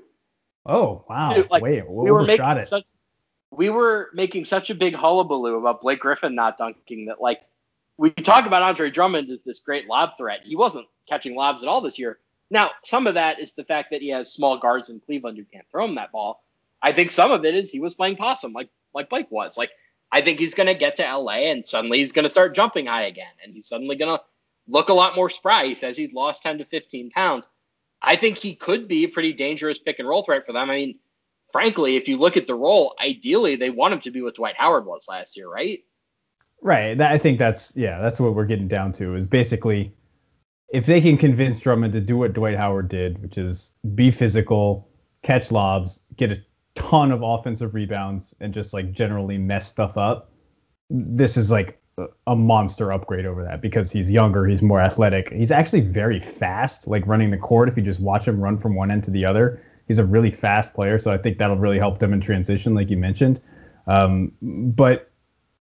[0.65, 1.33] Oh wow!
[1.33, 2.67] Two, like, Wait, we were making it.
[2.67, 2.85] Such,
[3.51, 7.41] we were making such a big hullabaloo about Blake Griffin not dunking that like
[7.97, 10.41] we talk about Andre Drummond as this great lob threat.
[10.43, 12.19] He wasn't catching lobs at all this year.
[12.51, 15.43] Now, some of that is the fact that he has small guards in Cleveland who
[15.43, 16.43] can't throw him that ball.
[16.82, 19.58] I think some of it is he was playing possum like like Blake was.
[19.58, 19.72] Like
[20.12, 23.32] I think he's to get to LA and suddenly he's to start jumping high again.
[23.44, 24.22] And he's suddenly to
[24.68, 25.65] look a lot more spry.
[25.65, 27.50] He says he's lost 10 to 15 pounds.
[28.02, 30.70] I think he could be a pretty dangerous pick and roll threat for them.
[30.70, 31.00] I mean,
[31.52, 34.56] frankly, if you look at the role, ideally they want him to be what Dwight
[34.58, 35.84] Howard was last year, right?
[36.62, 37.00] Right.
[37.00, 39.94] I think that's, yeah, that's what we're getting down to is basically
[40.72, 44.89] if they can convince Drummond to do what Dwight Howard did, which is be physical,
[45.24, 46.42] catch lobs, get a
[46.80, 50.32] ton of offensive rebounds and just like generally mess stuff up.
[50.89, 51.80] This is like
[52.26, 55.32] a monster upgrade over that because he's younger, he's more athletic.
[55.32, 57.68] He's actually very fast, like running the court.
[57.68, 60.32] If you just watch him run from one end to the other, he's a really
[60.32, 60.98] fast player.
[60.98, 63.42] So I think that'll really help them in transition, like you mentioned.
[63.86, 65.12] Um, but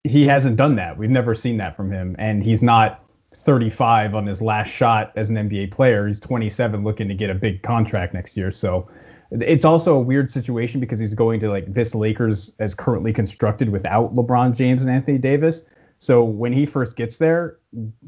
[0.05, 0.99] he hasn't done that.
[0.99, 3.03] We've never seen that from him, and he's not
[3.35, 6.07] 35 on his last shot as an NBA player.
[6.07, 8.51] He's 27, looking to get a big contract next year.
[8.51, 8.89] So
[9.31, 13.71] it's also a weird situation because he's going to like this Lakers as currently constructed
[13.71, 15.65] without LeBron James and Anthony Davis.
[15.99, 17.57] So when he first gets there,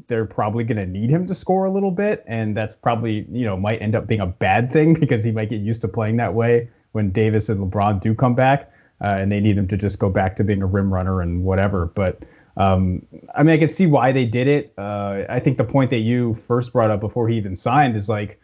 [0.07, 3.45] they're probably going to need him to score a little bit, and that's probably you
[3.45, 6.17] know might end up being a bad thing because he might get used to playing
[6.17, 9.77] that way when Davis and LeBron do come back, uh, and they need him to
[9.77, 11.87] just go back to being a rim runner and whatever.
[11.87, 12.23] But
[12.57, 13.05] um,
[13.35, 14.73] I mean, I can see why they did it.
[14.77, 18.09] Uh, I think the point that you first brought up before he even signed is
[18.09, 18.39] like,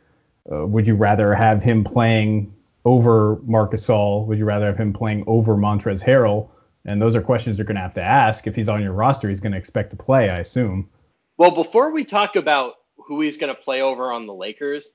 [0.51, 2.54] uh, would you rather have him playing
[2.85, 4.25] over Marcus Gasol?
[4.27, 6.49] Would you rather have him playing over Montrezl Harrell?
[6.85, 8.45] And those are questions you're going to have to ask.
[8.45, 10.89] If he's on your roster, he's going to expect to play, I assume.
[11.37, 14.91] Well, before we talk about who he's going to play over on the Lakers,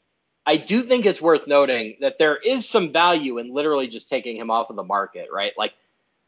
[0.47, 4.37] I do think it's worth noting that there is some value in literally just taking
[4.37, 5.53] him off of the market, right?
[5.59, 5.75] Like,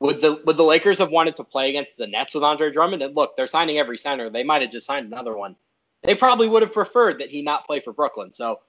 [0.01, 3.03] would the would the Lakers have wanted to play against the Nets with Andre Drummond?
[3.03, 4.29] And look, they're signing every center.
[4.29, 5.55] They might have just signed another one.
[6.03, 8.35] They probably would have preferred that he not play for Brooklyn.
[8.35, 8.61] So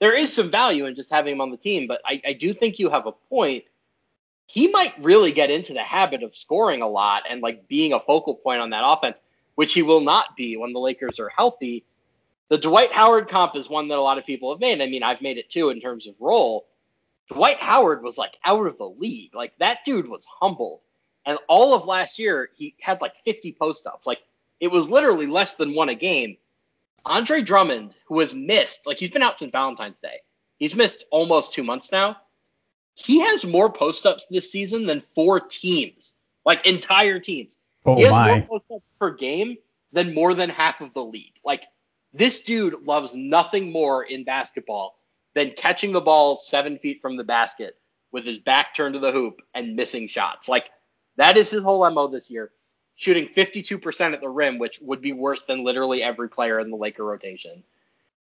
[0.00, 2.54] there is some value in just having him on the team, but I, I do
[2.54, 3.64] think you have a point.
[4.46, 8.00] He might really get into the habit of scoring a lot and like being a
[8.00, 9.20] focal point on that offense,
[9.56, 11.84] which he will not be when the Lakers are healthy.
[12.48, 14.80] The Dwight Howard comp is one that a lot of people have made.
[14.80, 16.66] I mean, I've made it too in terms of role.
[17.28, 19.34] Dwight Howard was like out of the league.
[19.34, 20.80] Like that dude was humbled.
[21.26, 24.06] And all of last year, he had like 50 post ups.
[24.06, 24.22] Like
[24.60, 26.38] it was literally less than one a game.
[27.08, 30.18] Andre Drummond, who has missed, like he's been out since Valentine's Day,
[30.58, 32.16] he's missed almost two months now.
[32.94, 37.56] He has more post ups this season than four teams, like entire teams.
[37.86, 38.38] Oh he has my.
[38.38, 39.56] more post ups per game
[39.92, 41.34] than more than half of the league.
[41.44, 41.64] Like
[42.12, 44.98] this dude loves nothing more in basketball
[45.34, 47.76] than catching the ball seven feet from the basket
[48.12, 50.48] with his back turned to the hoop and missing shots.
[50.48, 50.70] Like
[51.16, 52.50] that is his whole MO this year.
[52.98, 56.76] Shooting 52% at the rim, which would be worse than literally every player in the
[56.76, 57.62] Laker rotation.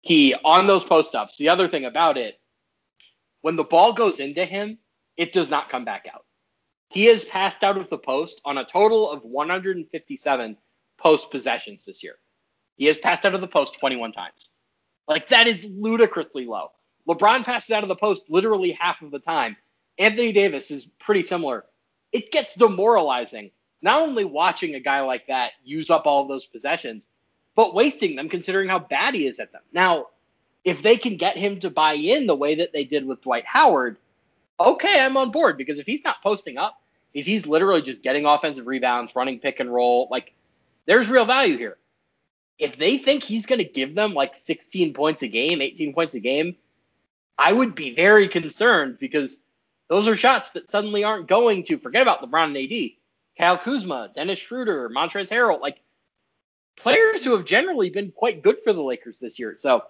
[0.02, 1.36] He on those post ups.
[1.36, 2.40] The other thing about it,
[3.42, 4.78] when the ball goes into him,
[5.18, 6.26] it does not come back out.
[6.90, 10.58] He has passed out of the post on a total of 157
[11.00, 12.20] post possessions this year.
[12.76, 14.52] He has passed out of the post 21 times.
[15.08, 16.70] Like that is ludicrously low.
[17.10, 19.58] LeBron passes out of the post literally half of the time.
[19.98, 21.66] Anthony Davis is pretty similar.
[22.12, 23.50] It gets demoralizing
[23.82, 27.08] not only watching a guy like that use up all of those possessions,
[27.56, 29.62] but wasting them considering how bad he is at them.
[29.74, 30.08] Now,
[30.64, 33.46] if they can get him to buy in the way that they did with Dwight
[33.46, 33.98] Howard,
[34.60, 36.80] okay, I'm on board because if he's not posting up,
[37.14, 40.34] if he's literally just getting offensive rebounds, running pick and roll, like
[40.86, 41.78] there's real value here.
[42.60, 46.16] If they think he's going to give them like 16 points a game, 18 points
[46.16, 46.56] a game,
[47.38, 49.40] I would be very concerned because
[49.88, 52.97] those are shots that suddenly aren't going to forget about LeBron and AD.
[53.38, 55.80] Kyle Kuzma, Dennis Schroeder, Montrezl Harrell, like
[56.78, 59.56] players who have generally been quite good for the Lakers this year.
[59.58, 59.84] So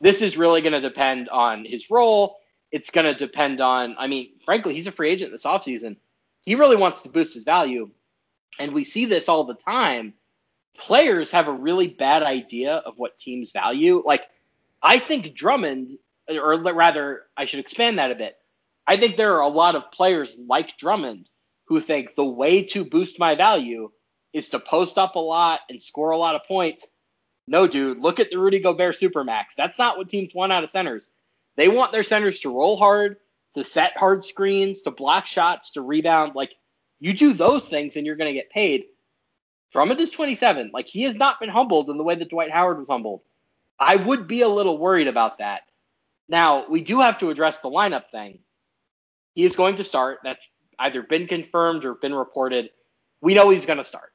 [0.00, 2.38] this is really going to depend on his role.
[2.70, 5.96] It's going to depend on, I mean, frankly, he's a free agent this offseason.
[6.44, 7.90] He really wants to boost his value.
[8.58, 10.14] And we see this all the time.
[10.78, 14.02] Players have a really bad idea of what teams value.
[14.04, 14.22] Like,
[14.82, 18.36] I think Drummond, or rather, I should expand that a bit.
[18.86, 21.28] I think there are a lot of players like Drummond
[21.66, 23.90] who think the way to boost my value
[24.32, 26.88] is to post up a lot and score a lot of points.
[27.46, 29.54] No, dude, look at the Rudy Gobert Supermax.
[29.56, 31.10] That's not what teams want out of centers.
[31.56, 33.16] They want their centers to roll hard,
[33.54, 36.34] to set hard screens, to block shots, to rebound.
[36.34, 36.52] Like,
[37.00, 38.84] you do those things and you're going to get paid.
[39.72, 40.70] Drummond is 27.
[40.72, 43.22] Like, he has not been humbled in the way that Dwight Howard was humbled.
[43.78, 45.62] I would be a little worried about that.
[46.28, 48.38] Now, we do have to address the lineup thing.
[49.34, 50.20] He is going to start.
[50.22, 50.46] That's
[50.82, 52.70] either been confirmed or been reported.
[53.20, 54.12] We know he's going to start.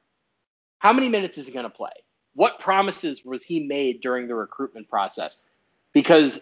[0.78, 1.92] How many minutes is he going to play?
[2.34, 5.44] What promises was he made during the recruitment process?
[5.92, 6.40] Because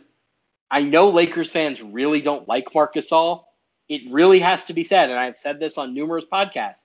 [0.70, 3.44] I know Lakers fans really don't like Marc Gasol.
[3.88, 6.84] It really has to be said, and I've said this on numerous podcasts.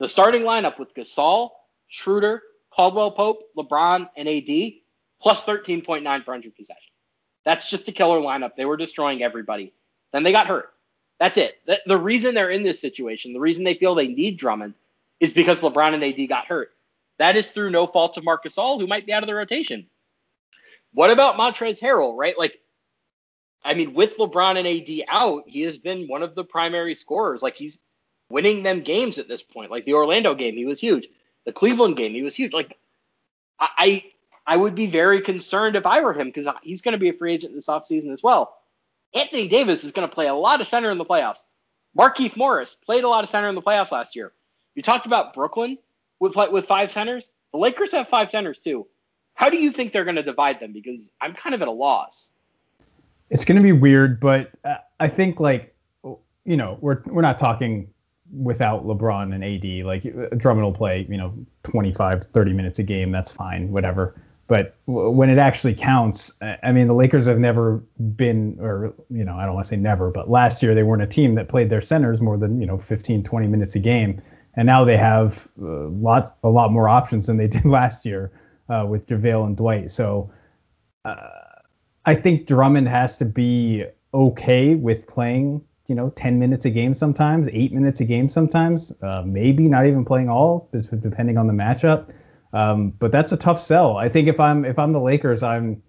[0.00, 1.50] The starting lineup with Gasol,
[1.86, 2.42] Schroeder,
[2.74, 4.72] Caldwell Pope, LeBron, and AD,
[5.22, 6.88] plus 13.9 per 100 possessions.
[7.44, 8.56] That's just a killer lineup.
[8.56, 9.72] They were destroying everybody.
[10.12, 10.72] Then they got hurt.
[11.18, 11.58] That's it.
[11.66, 14.74] The, the reason they're in this situation, the reason they feel they need Drummond,
[15.20, 16.70] is because LeBron and AD got hurt.
[17.18, 19.86] That is through no fault of Marc Gasol, who might be out of the rotation.
[20.92, 22.36] What about Montrezl Harrell, right?
[22.36, 22.58] Like,
[23.64, 27.42] I mean, with LeBron and AD out, he has been one of the primary scorers.
[27.42, 27.80] Like, he's
[28.28, 29.70] winning them games at this point.
[29.70, 31.06] Like the Orlando game, he was huge.
[31.44, 32.52] The Cleveland game, he was huge.
[32.52, 32.76] Like,
[33.60, 34.04] I
[34.46, 37.12] I would be very concerned if I were him because he's going to be a
[37.12, 38.56] free agent this offseason as well.
[39.14, 41.38] Anthony Davis is going to play a lot of center in the playoffs.
[41.96, 44.32] Markieff Morris played a lot of center in the playoffs last year.
[44.74, 45.78] You talked about Brooklyn
[46.20, 47.32] with with five centers.
[47.52, 48.86] The Lakers have five centers too.
[49.34, 50.72] How do you think they're going to divide them?
[50.72, 52.32] Because I'm kind of at a loss.
[53.30, 55.74] It's going to be weird, but uh, I think like
[56.44, 57.88] you know we're we're not talking
[58.32, 59.86] without LeBron and AD.
[59.86, 63.10] Like Drummond will play you know 25 30 minutes a game.
[63.10, 64.14] That's fine, whatever.
[64.52, 66.30] But when it actually counts,
[66.62, 67.82] I mean, the Lakers have never
[68.16, 71.00] been, or, you know, I don't want to say never, but last year they weren't
[71.00, 74.20] a team that played their centers more than, you know, 15, 20 minutes a game.
[74.54, 78.30] And now they have uh, lots, a lot more options than they did last year
[78.68, 79.90] uh, with JaVale and Dwight.
[79.90, 80.30] So
[81.06, 81.30] uh,
[82.04, 86.94] I think Drummond has to be okay with playing, you know, 10 minutes a game
[86.94, 90.68] sometimes, eight minutes a game sometimes, uh, maybe not even playing all,
[91.00, 92.12] depending on the matchup.
[92.52, 93.96] Um, but that's a tough sell.
[93.96, 95.82] I think if I'm if I'm the Lakers, I'm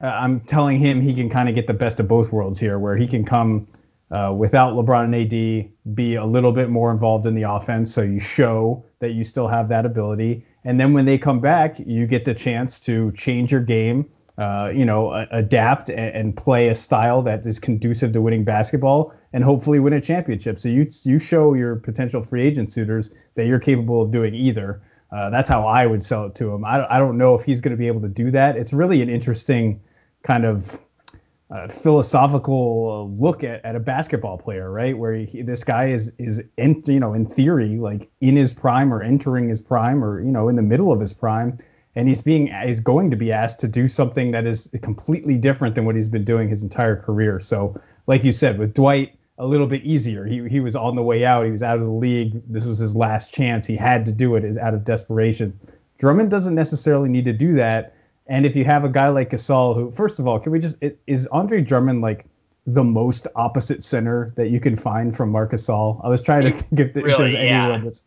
[0.00, 2.96] I'm telling him he can kind of get the best of both worlds here, where
[2.96, 3.68] he can come
[4.10, 8.02] uh, without LeBron and AD, be a little bit more involved in the offense, so
[8.02, 10.46] you show that you still have that ability.
[10.64, 14.70] And then when they come back, you get the chance to change your game, uh,
[14.74, 19.12] you know, a- adapt and, and play a style that is conducive to winning basketball,
[19.32, 20.58] and hopefully win a championship.
[20.58, 24.82] So you you show your potential free agent suitors that you're capable of doing either.
[25.10, 26.64] Uh, that's how I would sell it to him.
[26.64, 28.56] I, I don't know if he's going to be able to do that.
[28.56, 29.80] It's really an interesting
[30.22, 30.78] kind of
[31.50, 34.96] uh, philosophical look at, at a basketball player, right?
[34.96, 38.92] Where he, this guy is is in you know in theory like in his prime
[38.92, 41.58] or entering his prime or you know in the middle of his prime,
[41.94, 45.74] and he's being is going to be asked to do something that is completely different
[45.74, 47.38] than what he's been doing his entire career.
[47.38, 50.24] So like you said, with Dwight a little bit easier.
[50.24, 51.44] He he was on the way out.
[51.44, 52.40] He was out of the league.
[52.46, 53.66] This was his last chance.
[53.66, 55.58] He had to do it out of desperation.
[55.98, 57.94] Drummond doesn't necessarily need to do that.
[58.26, 60.76] And if you have a guy like Gasol, who, first of all, can we just
[61.06, 62.26] is Andre Drummond like
[62.66, 66.00] the most opposite center that you can find from Marc Gasol?
[66.04, 67.64] I was trying to think if, really, if there's yeah.
[67.64, 68.04] anyone that's.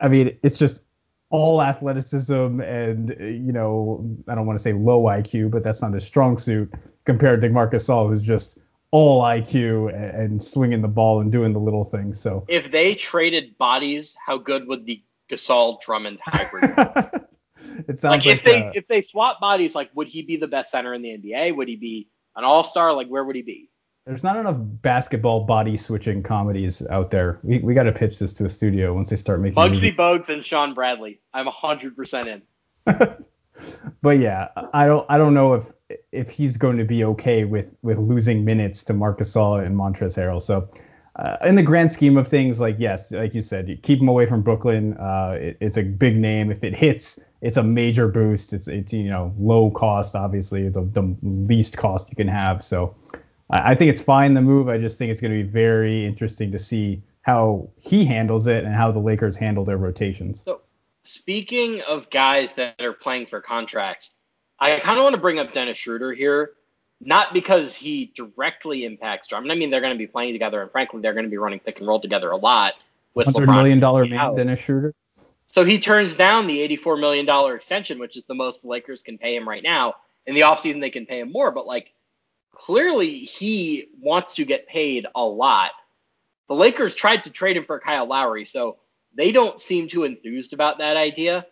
[0.00, 0.82] I mean, it's just
[1.30, 5.92] all athleticism and you know I don't want to say low IQ, but that's not
[5.92, 6.72] his strong suit
[7.04, 8.58] compared to Marc Gasol, who's just
[8.96, 12.18] all IQ and, and swinging the ball and doing the little things.
[12.18, 16.70] So if they traded bodies, how good would the Gasol Drummond hybrid?
[17.88, 20.38] it sounds like, like if they uh, if they swap bodies, like would he be
[20.38, 21.54] the best center in the NBA?
[21.54, 22.94] Would he be an All Star?
[22.94, 23.68] Like where would he be?
[24.06, 27.38] There's not enough basketball body switching comedies out there.
[27.42, 29.56] We, we got to pitch this to a studio once they start making.
[29.56, 31.20] Muggsy Bogues and Shawn Bradley.
[31.34, 32.42] I'm 100% in.
[34.00, 35.72] but yeah, I don't I don't know if
[36.12, 40.16] if he's going to be okay with with losing minutes to Marc Gasol and Montrezl
[40.16, 40.42] Harrell.
[40.42, 40.68] So
[41.16, 44.08] uh, in the grand scheme of things, like yes, like you said, you keep him
[44.08, 44.94] away from Brooklyn.
[44.94, 46.50] Uh, it, it's a big name.
[46.50, 48.52] If it hits, it's a major boost.
[48.52, 52.62] It's it's you know low cost, obviously the, the least cost you can have.
[52.62, 52.94] So
[53.48, 54.68] I, I think it's fine the move.
[54.68, 58.64] I just think it's going to be very interesting to see how he handles it
[58.64, 60.44] and how the Lakers handle their rotations.
[60.44, 60.60] So
[61.04, 64.15] speaking of guys that are playing for contracts,
[64.58, 66.52] I kind of want to bring up Dennis Schroeder here
[67.00, 69.52] not because he directly impacts Drummond.
[69.52, 71.60] I mean, they're going to be playing together, and frankly, they're going to be running
[71.60, 72.74] pick and roll together a lot
[73.14, 74.94] with 100 LeBron million dollar man, Dennis Schroeder.
[75.46, 79.16] So he turns down the $84 million extension, which is the most the Lakers can
[79.16, 79.94] pay him right now.
[80.26, 81.92] In the offseason, they can pay him more, but like
[82.52, 85.70] clearly he wants to get paid a lot.
[86.48, 88.78] The Lakers tried to trade him for Kyle Lowry, so
[89.14, 91.46] they don't seem too enthused about that idea.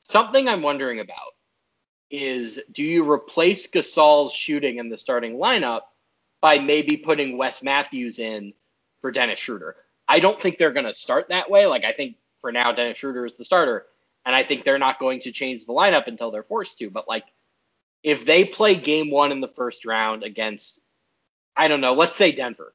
[0.00, 1.34] Something I'm wondering about
[2.10, 5.82] is do you replace Gasol's shooting in the starting lineup
[6.40, 8.54] by maybe putting Wes Matthews in
[9.00, 9.76] for Dennis Schroeder?
[10.08, 11.66] I don't think they're going to start that way.
[11.66, 13.86] Like I think for now Dennis Schroeder is the starter,
[14.24, 16.90] and I think they're not going to change the lineup until they're forced to.
[16.90, 17.26] But like
[18.02, 20.80] if they play game one in the first round against
[21.56, 22.72] I don't know, let's say Denver,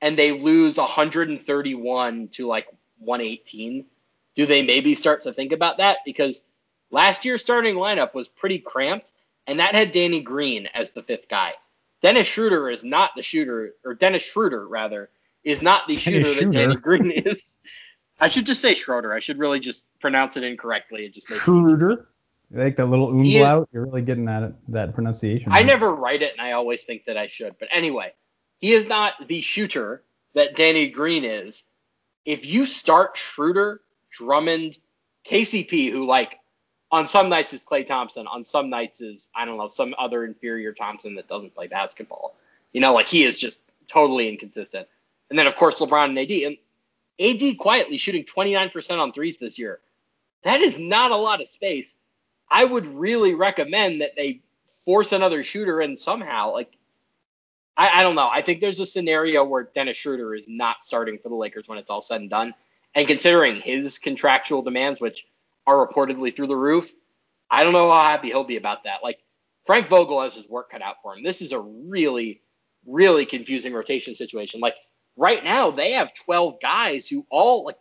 [0.00, 2.66] and they lose 131 to like
[2.98, 3.86] 118,
[4.34, 5.98] do they maybe start to think about that?
[6.04, 6.44] Because
[6.94, 9.10] Last year's starting lineup was pretty cramped,
[9.48, 11.54] and that had Danny Green as the fifth guy.
[12.02, 15.10] Dennis Schroeder is not the shooter, or Dennis Schroeder rather,
[15.42, 17.56] is not the shooter that Danny Green is.
[18.20, 19.12] I should just say Schroeder.
[19.12, 22.06] I should really just pronounce it incorrectly and just make Schroeder.
[22.52, 23.68] Like that little umlaut.
[23.72, 25.50] You're really getting that that pronunciation.
[25.50, 27.56] I never write it, and I always think that I should.
[27.58, 28.12] But anyway,
[28.58, 30.04] he is not the shooter
[30.34, 31.64] that Danny Green is.
[32.24, 33.80] If you start Schroeder,
[34.12, 34.78] Drummond,
[35.28, 36.38] KCP, who like
[36.94, 40.24] on some nights is Klay Thompson, on some nights is I don't know some other
[40.24, 42.36] inferior Thompson that doesn't play basketball.
[42.72, 44.86] You know, like he is just totally inconsistent.
[45.28, 46.56] And then of course LeBron and AD, and
[47.42, 49.80] AD quietly shooting 29% on threes this year.
[50.44, 51.96] That is not a lot of space.
[52.48, 54.42] I would really recommend that they
[54.84, 56.52] force another shooter in somehow.
[56.52, 56.76] Like
[57.76, 58.28] I, I don't know.
[58.30, 61.78] I think there's a scenario where Dennis Schroeder is not starting for the Lakers when
[61.78, 62.54] it's all said and done.
[62.94, 65.26] And considering his contractual demands, which
[65.66, 66.92] are reportedly through the roof.
[67.50, 69.02] I don't know how happy he'll be about that.
[69.02, 69.18] Like
[69.66, 71.22] Frank Vogel has his work cut out for him.
[71.22, 72.42] This is a really,
[72.86, 74.60] really confusing rotation situation.
[74.60, 74.74] Like
[75.16, 77.78] right now, they have 12 guys who all like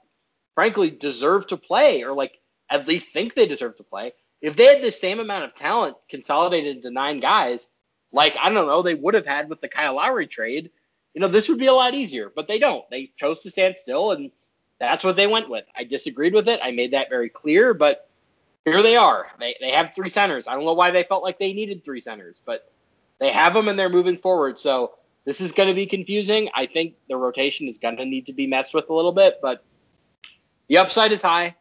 [0.56, 2.38] frankly deserve to play or like
[2.69, 4.13] at least think they deserve to play.
[4.41, 7.67] If they had the same amount of talent consolidated into nine guys,
[8.12, 10.69] like I don't know, they would have had with the Kyle Lowry trade,
[11.13, 12.32] you know, this would be a lot easier.
[12.34, 12.84] But they don't.
[12.89, 14.32] They chose to stand still and
[14.88, 15.65] that's what they went with.
[15.76, 16.60] I disagreed with it.
[16.63, 18.10] I made that very clear, but
[18.65, 19.28] here they are.
[19.39, 20.48] They, they have three centers.
[20.48, 22.72] I don't know why they felt like they needed three centers, but
[23.19, 24.60] they have them and they're moving forward.
[24.60, 24.93] So
[25.26, 26.50] this is going to be confusing.
[26.54, 29.39] I think the rotation is going to need to be messed with a little bit,
[29.41, 29.63] but
[30.67, 31.56] the upside is high.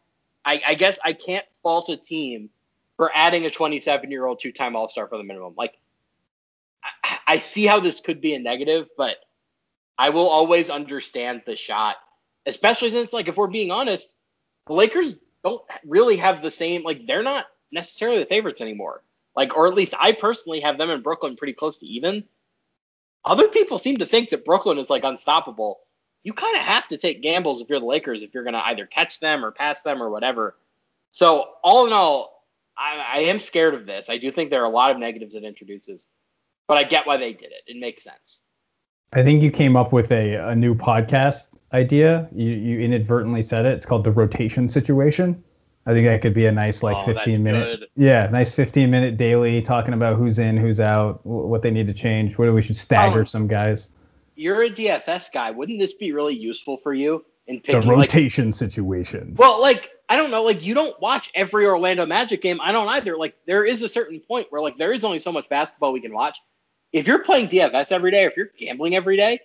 [0.45, 2.51] I, I guess I can't fault a team
[2.97, 5.55] for adding a 27 year old two time All Star for the minimum.
[5.57, 5.77] Like,
[6.83, 9.16] I, I see how this could be a negative, but
[9.99, 11.97] I will always understand the shot
[12.47, 14.14] especially since like if we're being honest,
[14.66, 19.03] the Lakers don't really have the same like they're not necessarily the favorites anymore.
[19.34, 22.24] Like or at least I personally have them in Brooklyn pretty close to even.
[23.24, 25.80] Other people seem to think that Brooklyn is like unstoppable.
[26.24, 28.66] You kind of have to take gambles if you're the Lakers if you're going to
[28.66, 30.57] either catch them or pass them or whatever.
[31.11, 34.09] So all in all, I, I am scared of this.
[34.11, 36.09] I do think there are a lot of negatives it introduces.
[36.68, 37.62] but I get why they did it.
[37.66, 38.43] It makes sense.
[39.12, 42.29] I think you came up with a, a new podcast idea.
[42.35, 43.73] You, you inadvertently said it.
[43.75, 45.43] It's called the rotation situation.
[45.85, 47.81] I think that could be a nice like Oh, 15 minute.
[47.81, 47.89] good.
[47.97, 51.95] Yeah, nice 15 minute daily talking about who's in, who's out, what they need to
[51.95, 53.25] change, whether we should stagger Oh.
[53.25, 53.91] some guys.
[54.37, 55.51] You're a DFS guy.
[55.51, 59.35] Wouldn't this be really useful for you in The picking like rotation situation.
[59.37, 62.61] Well, like I don't know, like you don't watch every Orlando Magic game.
[62.61, 63.16] I don't either.
[63.16, 66.01] Like there is a certain point where like there is only so much basketball we
[66.01, 66.39] can watch.
[66.93, 69.41] If you're playing DFS every day, or if you're gambling every day,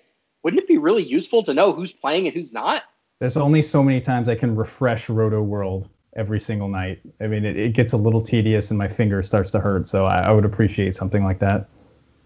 [0.48, 2.82] wouldn't it be really useful to know who's playing and who's not?
[3.20, 7.02] There's only so many times I can refresh Rotoworld every single night.
[7.20, 9.90] I mean, it, it gets a little tedious and my finger starts to hurt.
[9.90, 11.68] So I, I would appreciate something like that.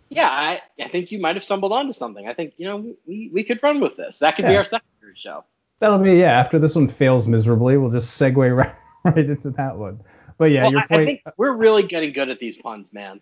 [0.10, 2.28] Yeah, I, I think you might have stumbled onto something.
[2.28, 4.20] I think you know we, we could run with this.
[4.20, 5.44] That could be our secondary show.
[5.80, 6.40] That'll be yeah.
[6.40, 10.02] After this one fails miserably, we'll just segue right, right into that one.
[10.38, 13.20] But yeah, well, your I, I think we're really getting good at these puns, man.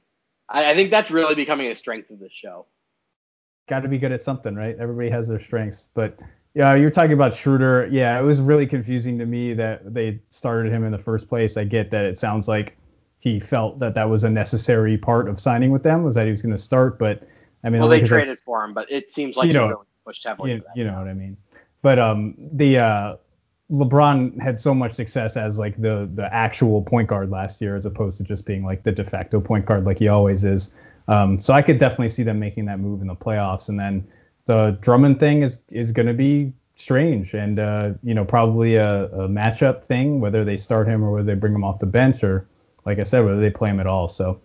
[0.50, 2.66] I, I think that's really becoming a strength of this show.
[3.70, 4.76] Got to be good at something, right?
[4.80, 5.90] Everybody has their strengths.
[5.94, 6.20] But
[6.56, 7.88] yeah, you're talking about Schroeder.
[7.92, 11.56] Yeah, it was really confusing to me that they started him in the first place.
[11.56, 12.76] I get that it sounds like
[13.20, 16.32] he felt that that was a necessary part of signing with them was that he
[16.32, 16.98] was going to start.
[17.00, 17.24] But
[17.64, 19.86] I mean, Well, they traded for him, but it seems like You he know- really
[20.06, 20.54] pushed heavily.
[20.54, 21.38] you, you know what I mean.
[21.82, 23.16] But um, the uh,
[23.72, 27.86] LeBron had so much success as like the the actual point guard last year, as
[27.86, 30.72] opposed to just being like the de facto point guard like he always is.
[31.10, 34.08] Um, so I could definitely see them making that move in the playoffs, and then
[34.46, 39.06] the Drummond thing is is going to be strange, and uh, you know probably a,
[39.06, 42.24] a matchup thing, whether they start him or whether they bring him off the bench,
[42.24, 42.48] or
[42.86, 44.08] like I said, whether they play him at all.
[44.08, 44.40] So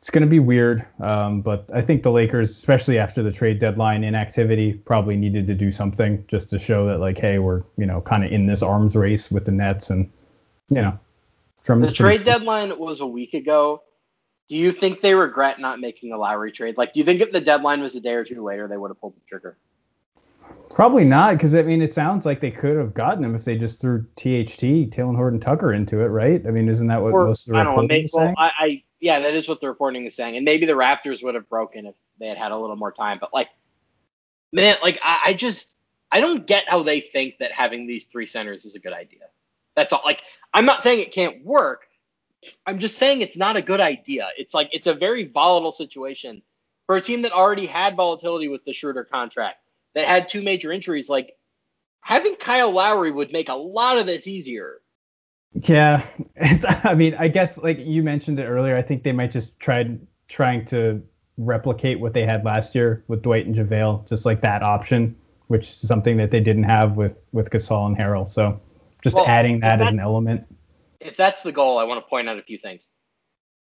[0.00, 0.84] it's going to be weird.
[1.00, 5.54] Um, but I think the Lakers, especially after the trade deadline inactivity, probably needed to
[5.54, 8.62] do something just to show that, like, hey, we're, you know, kind of in this
[8.62, 9.88] arms race with the Nets.
[9.88, 10.10] And,
[10.68, 10.98] you know,
[11.88, 13.82] The trade pretty- deadline was a week ago.
[14.48, 16.76] Do you think they regret not making a Lowry trade?
[16.76, 18.90] Like, do you think if the deadline was a day or two later, they would
[18.90, 19.56] have pulled the trigger?
[20.70, 23.56] Probably not, because, I mean, it sounds like they could have gotten him if they
[23.56, 26.44] just threw THT, Talen Horton Tucker, into it, right?
[26.46, 27.82] I mean, isn't that what Or most of the I don't know.
[27.82, 28.34] reporting Maybe, is well, saying?
[28.36, 31.34] I, I yeah, that is what the reporting is saying, and maybe the Raptors would
[31.34, 33.18] have broken if they had had a little more time.
[33.20, 33.50] But like,
[34.52, 35.74] man, like I, I just
[36.10, 39.24] I don't get how they think that having these three centers is a good idea.
[39.76, 40.00] That's all.
[40.04, 40.22] Like,
[40.52, 41.82] I'm not saying it can't work.
[42.66, 44.28] I'm just saying it's not a good idea.
[44.36, 46.42] It's like it's a very volatile situation
[46.86, 49.58] for a team that already had volatility with the Schroeder contract,
[49.94, 51.08] that had two major injuries.
[51.08, 51.36] Like,
[52.00, 54.80] having Kyle Lowry would make a lot of this easier.
[55.54, 56.04] Yeah,
[56.36, 59.58] it's, I mean, I guess like you mentioned it earlier, I think they might just
[59.58, 59.96] try
[60.28, 61.02] trying to
[61.36, 65.16] replicate what they had last year with Dwight and JaVale, just like that option,
[65.48, 68.28] which is something that they didn't have with with Gasol and Harrell.
[68.28, 68.60] So
[69.02, 70.46] just Well, adding that as an element.
[71.04, 72.88] If that's the goal, I want to point out a few things.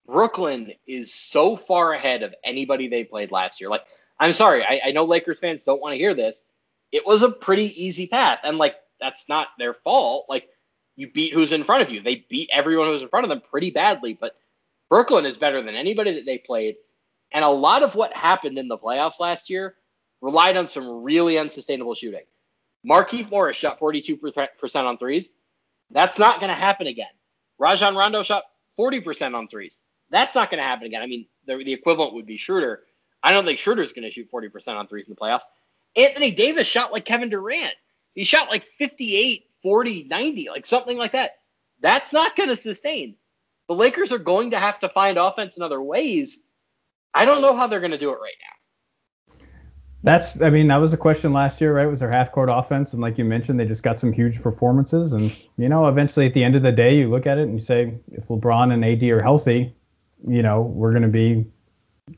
[0.07, 3.69] Brooklyn is so far ahead of anybody they played last year.
[3.69, 3.85] Like,
[4.19, 6.45] I'm sorry, I, I know Lakers fans don't want to hear this.
[6.93, 10.27] It was a pretty easy path, and like that's not their fault.
[10.29, 10.49] Like,
[10.97, 12.01] you beat who's in front of you.
[12.01, 14.37] They beat everyone who's in front of them pretty badly, but
[14.89, 16.77] Brooklyn is better than anybody that they played.
[17.33, 19.77] And a lot of what happened in the playoffs last year
[20.21, 22.25] relied on some really unsustainable shooting.
[22.87, 24.49] Markieff Morris shot 42%
[24.85, 25.31] on threes.
[25.91, 27.07] That's not going to happen again.
[27.63, 28.43] Rajon Rondo shot
[28.77, 29.79] 40% on threes.
[30.11, 31.01] That's not going to happen again.
[31.01, 32.81] I mean, the, the equivalent would be Schroeder.
[33.23, 35.43] I don't think Schroeder's going to shoot 40% on threes in the playoffs.
[35.95, 37.75] Anthony Davis shot like Kevin Durant.
[38.15, 41.37] He shot like 58, 40, 90, like something like that.
[41.81, 43.17] That's not going to sustain.
[43.69, 46.43] The Lakers are going to have to find offense in other ways.
[47.15, 48.62] I don't know how they're going to do it right now.
[50.05, 51.87] That's, I mean, that was a question last year, right?
[51.87, 55.13] Was their half court offense, and like you mentioned, they just got some huge performances,
[55.13, 57.55] and you know, eventually at the end of the day, you look at it and
[57.55, 59.75] you say, if LeBron and AD are healthy,
[60.27, 61.47] you know, we're going to be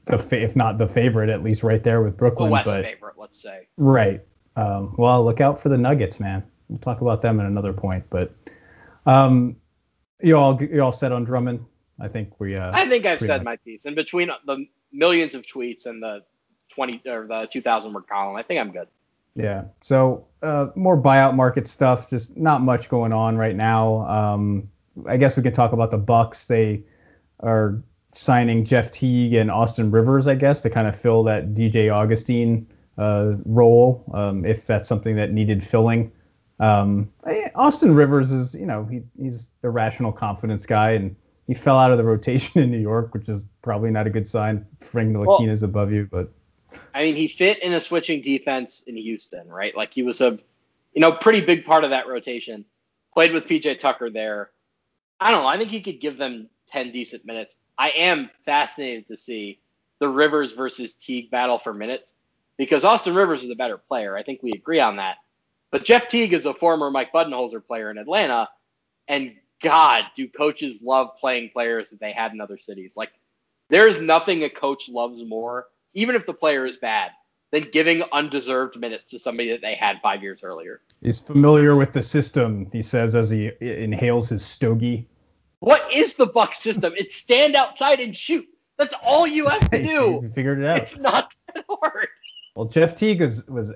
[0.07, 2.49] the, fa- if not the favorite, at least right there with Brooklyn.
[2.49, 2.53] The.
[2.53, 3.69] West but favorite, let's say.
[3.77, 4.23] Right.
[4.57, 6.43] Um, well, look out for the Nuggets, man.
[6.69, 8.05] We'll talk about them at another point.
[8.09, 8.35] But
[9.05, 9.57] um,
[10.23, 11.65] you all you all set on Drummond.
[12.01, 12.57] I think we.
[12.57, 13.85] Uh, I think I've said much- my piece.
[13.85, 16.23] And between the millions of tweets and the
[16.75, 18.89] 20 or the 2000 word column, I think I'm good.
[19.35, 19.65] Yeah.
[19.83, 22.11] So uh, more buyout market stuff.
[22.11, 24.07] Just not much going on right now.
[24.07, 24.71] Um,
[25.07, 26.47] I guess we could talk about the Bucks.
[26.47, 26.85] They
[27.41, 31.93] are signing Jeff Teague and Austin Rivers, I guess, to kind of fill that DJ
[31.93, 36.13] Augustin uh, role, um, if that's something that needed filling.
[36.61, 37.11] Um,
[37.57, 41.17] Austin Rivers is, you know, he, he's a rational confidence guy, and
[41.49, 44.29] he fell out of the rotation in New York, which is probably not a good
[44.29, 44.67] sign.
[44.81, 46.33] Frank Ntilikina is above you, but
[46.95, 49.77] I mean, he fit in a switching defense in Houston, right?
[49.77, 50.39] Like he was a,
[50.93, 52.65] you know, pretty big part of that rotation.
[53.13, 54.51] Played with PJ Tucker there.
[55.21, 55.49] I don't know.
[55.49, 57.59] I think he could give them 10 decent minutes.
[57.79, 59.61] I am fascinated to see
[60.01, 62.15] the Rivers versus Teague battle for minutes
[62.57, 64.17] because Austin Rivers is a better player.
[64.17, 65.17] I think we agree on that.
[65.71, 68.49] But Jeff Teague is a former Mike Budenholzer player in Atlanta,
[69.09, 72.97] and God, do coaches love playing players that they had in other cities?
[72.97, 73.13] Like,
[73.71, 77.11] there's nothing a coach loves more, even if the player is bad,
[77.53, 80.81] than giving undeserved minutes to somebody that they had five years earlier.
[81.03, 85.07] He's familiar with the system, he says as he inhales his stogie.
[85.61, 86.93] What is the Buck system?
[86.97, 88.45] It's stand outside and shoot.
[88.77, 90.21] That's all you have to do.
[90.23, 90.79] you figured it out.
[90.79, 92.09] It's not that hard.
[92.57, 93.73] Well, Jeff Teague was was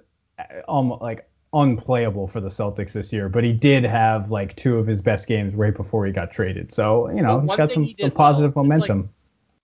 [0.66, 4.86] almost like unplayable for the Celtics this year, but he did have like two of
[4.86, 6.72] his best games right before he got traded.
[6.72, 9.14] So you know Well, he's got some, some positive well, it's like- momentum.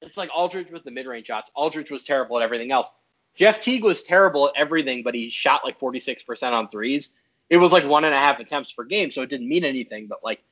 [0.07, 1.51] It's like Aldridge with the mid-range shots.
[1.55, 2.91] Aldridge was terrible at everything else.
[3.35, 7.13] Jeff Teague was terrible at everything, but he shot like 46% on threes.
[7.51, 10.07] It was like one and a half attempts per game, so it didn't mean anything.
[10.07, 10.43] But like,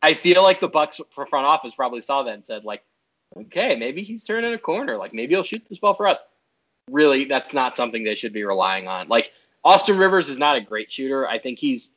[0.00, 2.84] I feel like the Bucks front office probably saw that and said like,
[3.36, 4.96] okay, maybe he's turning a corner.
[4.96, 6.22] Like maybe he'll shoot this ball for us.
[6.90, 9.08] Really, that's not something they should be relying on.
[9.08, 9.32] Like
[9.64, 11.26] Austin Rivers is not a great shooter.
[11.26, 11.92] I think he's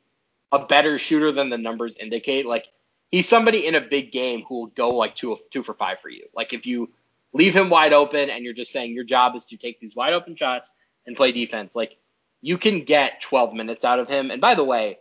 [0.50, 2.46] a better shooter than the numbers indicate.
[2.46, 2.66] Like
[3.10, 6.10] he's somebody in a big game who will go like two two for five for
[6.10, 6.26] you.
[6.34, 6.90] Like if you
[7.32, 10.12] leave him wide open and you're just saying your job is to take these wide
[10.12, 10.72] open shots
[11.06, 11.96] and play defense, like
[12.40, 14.30] you can get 12 minutes out of him.
[14.30, 14.98] And by the way,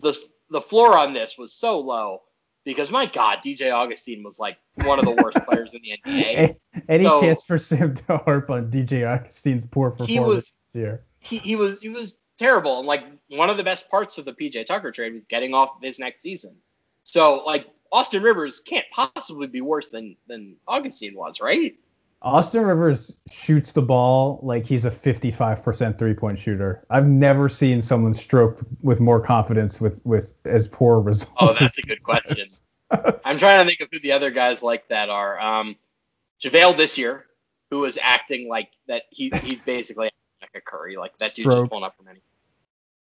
[0.00, 0.16] the
[0.50, 2.22] the floor on this was so low
[2.64, 6.56] because my God, DJ Augustin was like one of the worst players in the NBA.
[6.88, 10.80] Any So- chance for Sam to harp on DJ Augustin's poor performance He was- this
[10.82, 11.04] year?
[11.18, 14.32] he, he was he was terrible and like one of the best parts of the
[14.32, 16.54] PJ Tucker trade was getting off of his next season.
[17.02, 21.76] So like Austin Rivers can't possibly be worse than than Augustin was, right?
[22.22, 26.84] Austin Rivers shoots the ball like he's a 55% three-point shooter.
[26.88, 31.32] I've never seen someone stroked with more confidence with with as poor results.
[31.38, 32.38] Oh, that's a good question.
[32.90, 35.38] I'm trying to think of who the other guys like that are.
[35.38, 35.76] Um,
[36.42, 37.26] JaVale this year,
[37.70, 40.10] who was acting like that he he's basically
[40.40, 41.64] like a Curry, like that dude's Stroke.
[41.64, 42.20] just pulling up from any.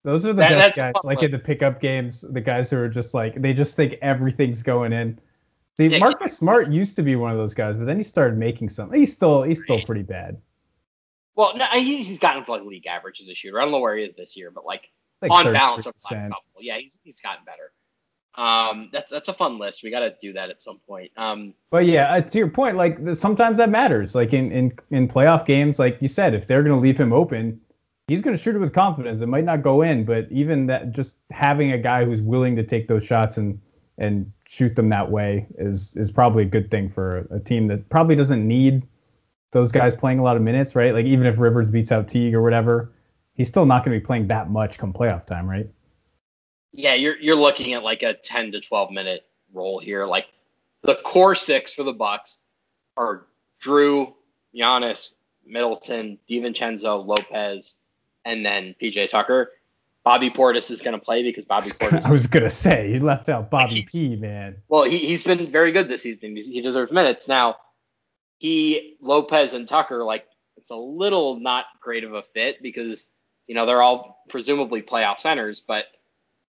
[0.04, 2.90] Those are the That- best guys, like in the pickup games, the guys who are
[2.90, 5.20] just like they just think everything's going in.
[5.78, 8.38] See, Yeah, Marcus Smart used to be one of those guys, but then he started
[8.38, 8.92] making some.
[8.92, 10.40] He's still he's still pretty bad.
[11.36, 13.60] Well, no, he, he's gotten like league average as a shooter.
[13.60, 14.92] I don't know where he is this year, but like
[15.22, 17.72] Like on balance over the last couple, yeah, he's he's gotten better.
[18.36, 19.84] Um, that's that's a fun list.
[19.84, 21.12] We got to do that at some point.
[21.18, 24.16] Um, But yeah, uh, to your point, like th- sometimes that matters.
[24.16, 27.62] Like in, in in playoff games, like you said, if they're gonna leave him open,
[28.08, 29.22] he's gonna shoot it with confidence.
[29.22, 32.64] It might not go in, but even that, just having a guy who's willing to
[32.64, 33.60] take those shots and
[33.98, 37.90] and shoot them that way is is probably a good thing for a, team that
[37.90, 38.88] probably doesn't need
[39.52, 40.94] those guys playing a lot of minutes, right?
[40.94, 42.92] Like even if Rivers beats out Teague or whatever,
[43.34, 45.70] he's still not gonna be playing that much come playoff time, right?
[46.74, 50.06] yeah, you're you're looking at like a 10 to 12 minute role here.
[50.06, 50.28] Like
[50.82, 52.40] the core six for the Bucks
[52.98, 53.28] are
[53.64, 54.14] Jrue,
[54.56, 55.14] Giannis,
[55.46, 57.76] Middleton, DiVincenzo, Lopez,
[58.26, 59.52] and then PJ Tucker.
[60.04, 62.06] Bobby Portis is going to play because Bobby Portis.
[62.06, 64.58] I was gonna say he left out Bobby P, man.
[64.68, 66.36] well, he he's been very good this season.
[66.36, 67.58] He deserves minutes now.
[68.38, 73.08] He Lopez and Tucker like it's a little not great of a fit because
[73.48, 75.86] you know they're all presumably playoff centers, but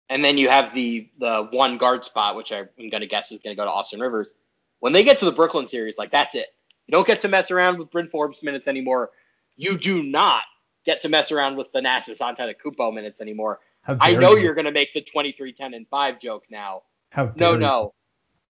[0.08, 3.38] and then you have the the one guard spot, which I'm going to guess is
[3.38, 4.32] going to go to Austin Rivers.
[4.80, 6.46] When they get to the Brooklyn series, like that's it.
[6.86, 9.10] You don't get to mess around with Bryn Forbes minutes anymore.
[9.56, 10.42] You do not
[10.84, 13.60] get to mess around with Thanasis Antetokounmpo minutes anymore.
[13.86, 14.42] I know you.
[14.44, 16.82] you're going to make the 23, 10, and 5 joke now.
[17.10, 17.58] How dare No, you.
[17.58, 17.94] no.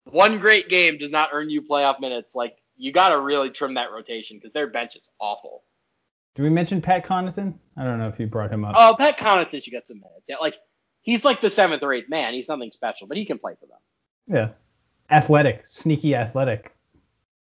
[0.05, 2.35] One great game does not earn you playoff minutes.
[2.35, 5.63] Like you got to really trim that rotation because their bench is awful.
[6.35, 7.53] Do we mention Pat Connaughton?
[7.77, 8.75] I don't know if you brought him up.
[8.77, 10.25] Oh, Pat Connaughton should get some minutes.
[10.27, 10.55] Yeah, like
[11.01, 12.33] he's like the seventh or eighth man.
[12.33, 13.77] He's nothing special, but he can play for them.
[14.27, 14.49] Yeah.
[15.15, 16.73] Athletic, sneaky athletic.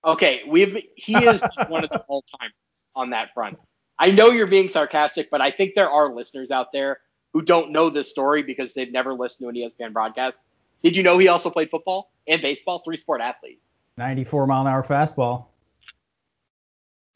[0.05, 2.53] Okay, we've he is one of the all timers
[2.97, 3.59] on that front.
[3.99, 7.01] I know you're being sarcastic, but I think there are listeners out there
[7.33, 10.39] who don't know this story because they've never listened to an ESPN broadcast.
[10.83, 12.81] Did you know he also played football and baseball?
[12.85, 13.61] Three sport athlete.
[13.97, 15.47] 94 mile an hour fastball.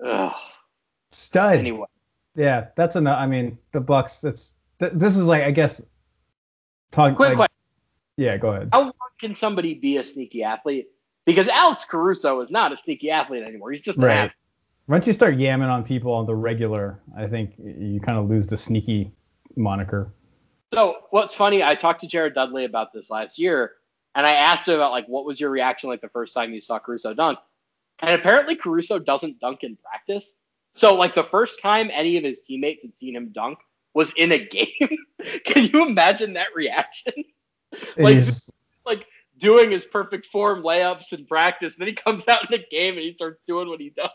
[0.05, 0.33] Ugh.
[1.12, 1.59] Stud.
[1.59, 1.87] Anyway,
[2.35, 3.18] Yeah, that's enough.
[3.18, 4.20] I mean, the Bucks.
[4.20, 5.80] That's th- this is like I guess.
[6.91, 7.55] Talk, quick like, question.
[8.16, 8.70] Yeah, go ahead.
[8.72, 10.89] How can somebody be a sneaky athlete?
[11.24, 13.70] Because Alex Caruso is not a sneaky athlete anymore.
[13.72, 14.16] He's just an Right.
[14.16, 14.37] athlete.
[14.89, 18.47] Once you start yamming on people on the regular, I think you kind of lose
[18.47, 19.12] the sneaky
[19.57, 20.12] moniker.
[20.74, 23.72] So what's funny, I talked to Jared Dudley about this last year,
[24.14, 26.61] and I asked him about like what was your reaction like the first time you
[26.61, 27.39] saw Caruso dunk,
[28.01, 30.35] and apparently Caruso doesn't dunk in practice.
[30.74, 33.59] So like the first time any of his teammates had seen him dunk
[33.95, 34.99] was in a game.
[35.45, 37.12] Can you imagine that reaction?
[37.97, 38.22] Like-
[38.85, 39.07] like
[39.39, 42.95] doing his perfect form layups in practice, and then he comes out in a game
[42.95, 44.11] and he starts doing what he does.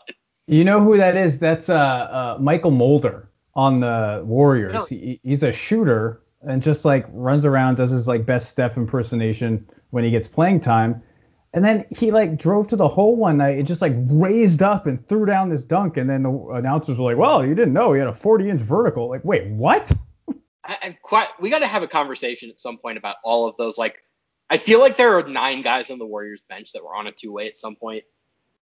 [0.48, 1.38] You know who that is?
[1.38, 4.90] That's uh, uh Mychal Mulder on the Warriors.
[4.90, 5.06] Really?
[5.06, 9.68] He, he's a shooter and just like runs around, does his like best Steph impersonation
[9.90, 11.02] when he gets playing time.
[11.52, 14.86] And then he like drove to the hole one night and just like raised up
[14.86, 15.96] and threw down this dunk.
[15.96, 18.60] And then the announcers were like, "Well, you didn't know he had a 40 inch
[18.60, 19.92] vertical." Like, wait, what?
[20.64, 21.28] I, I quite.
[21.40, 23.78] We got to have a conversation at some point about all of those.
[23.78, 23.96] Like,
[24.50, 27.12] I feel like there are nine guys on the Warriors bench that were on a
[27.12, 28.04] two way at some point.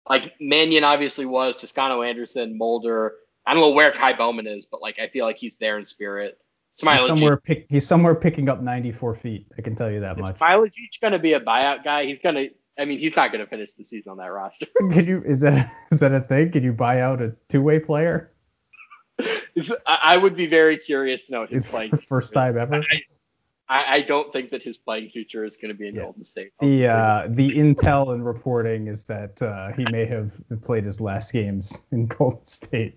[0.10, 3.14] Like Mannion obviously was, Toscano Anderson, Mulder.
[3.46, 5.86] I don't know where Ky Bowman is, but like I feel like he's there in
[5.86, 6.38] spirit.
[6.76, 9.48] Smiley He's somewhere pick, he's somewhere picking up 94 feet.
[9.58, 10.36] I can tell you that much.
[10.36, 12.06] Is Smiley going to be a buyout guy?
[12.06, 12.50] He's going to.
[12.78, 14.66] I mean, he's not going to finish the season on that roster.
[14.92, 15.22] Can you?
[15.24, 16.52] Is that is that a thing?
[16.52, 18.32] Can you buy out a two way player?
[19.20, 21.96] I I would be very curious to know his It's playing.
[22.08, 22.76] first time ever.
[22.78, 23.02] I,
[23.70, 26.04] I, I don't think that his playing future is going to be in Yeah.
[26.04, 26.52] Golden State.
[26.60, 31.32] The uh, the intel and reporting is that uh, he may have played his last
[31.32, 32.96] games in Golden State.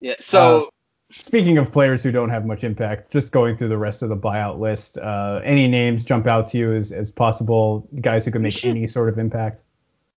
[0.00, 0.14] Yeah.
[0.20, 0.70] So
[1.12, 4.16] Speaking of players who don't have much impact, just going through the rest of the
[4.16, 8.42] buyout list, uh, any names jump out to you as, as possible guys who can
[8.42, 9.62] make should- any sort of impact?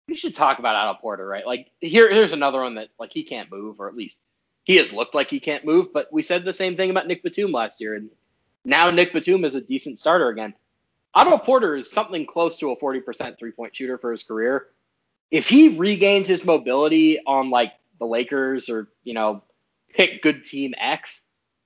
[0.08, 1.46] we should talk about Otto Porter, right?
[1.46, 4.20] Like here, here's another one that like he can't move, or at least
[4.64, 5.94] he has looked like he can't move.
[5.94, 8.10] But we said the same thing about Nick Batum last year, and
[8.66, 10.54] now Nick Batum is a decent starter again.
[11.14, 14.68] Otto Porter is something close to a 40% three point shooter for his career.
[15.32, 19.44] If he regains his mobility on like the Lakers or you know
[19.94, 21.24] pick good team X,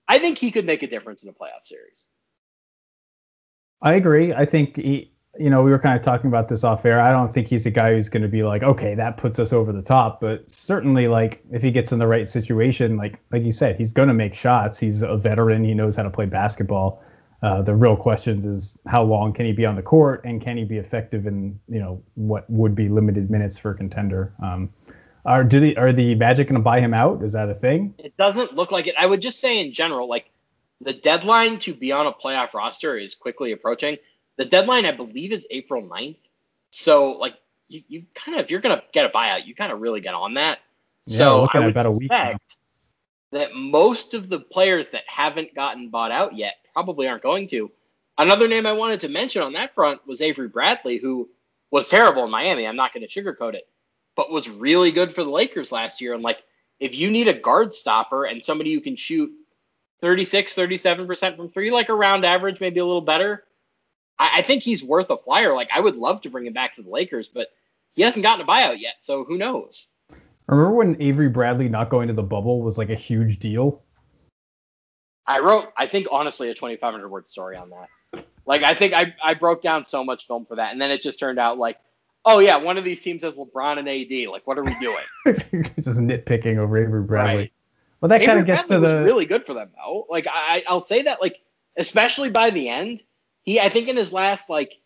[0.07, 2.07] I think he could make a difference in a playoff series.
[3.81, 4.33] I agree.
[4.33, 7.01] I think he, you know, we were kind of talking about this off air.
[7.01, 9.51] I don't think he's a guy who's going to be like, okay, that puts us
[9.51, 10.21] over the top.
[10.21, 13.93] But certainly, like, if he gets in the right situation, like, like you said, he's
[13.93, 14.79] going to make shots.
[14.79, 15.63] He's a veteran.
[15.63, 17.03] He knows how to play basketball.
[17.41, 20.55] Uh, the real question is how long can he be on the court and can
[20.55, 24.34] he be effective in, you know, what would be limited minutes for a contender.
[24.41, 24.71] Um,
[25.25, 27.23] are do the are the Magic going to buy him out?
[27.23, 27.95] Is that a thing?
[27.97, 28.95] It doesn't look like it.
[28.97, 30.29] I would just say in general, like
[30.81, 33.97] the deadline to be on a playoff roster is quickly approaching.
[34.38, 36.17] The deadline, I believe, is April 9th.
[36.71, 37.36] So like
[37.67, 40.13] you, you kind of if you're gonna get a buyout, you kind of really get
[40.13, 40.59] on that.
[41.05, 42.11] Yeah, so I would about a week
[43.34, 47.71] that most of the players that haven't gotten bought out yet probably aren't going to.
[48.17, 51.29] Another name I wanted to mention on that front was Avery Bradley, who
[51.71, 52.67] was terrible in Miami.
[52.67, 53.67] I'm not going to sugarcoat it,
[54.15, 56.13] but was really good for the Lakers last year.
[56.13, 56.43] And like,
[56.79, 59.31] if you need a guard stopper and somebody who can shoot
[60.01, 63.45] 36, 37% from three, like around average, maybe a little better,
[64.24, 65.53] I, I think he's worth a flyer.
[65.53, 67.49] Like, I would love to bring him back to the Lakers, but
[67.93, 69.89] he hasn't gotten a buyout yet, so who knows?
[70.47, 73.84] Remember when Avery Bradley not going to the bubble was like a huge deal?
[75.28, 78.26] I wrote, I think honestly, a 2,500 word story on that.
[78.45, 81.01] Like, I think I, I broke down so much film for that, and then it
[81.01, 81.78] just turned out like,
[82.26, 84.30] oh yeah, one of these teams has LeBron and AD.
[84.30, 85.03] Like, what are we doing?
[85.26, 87.36] just nitpicking over Avery Bradley.
[87.36, 87.53] Right.
[88.01, 90.07] Well, that kind of gets Bradley to the was really good for them though.
[90.09, 91.39] Like, I, I'll say that like,
[91.78, 93.03] especially by the end,
[93.43, 94.79] he, I think in his last like,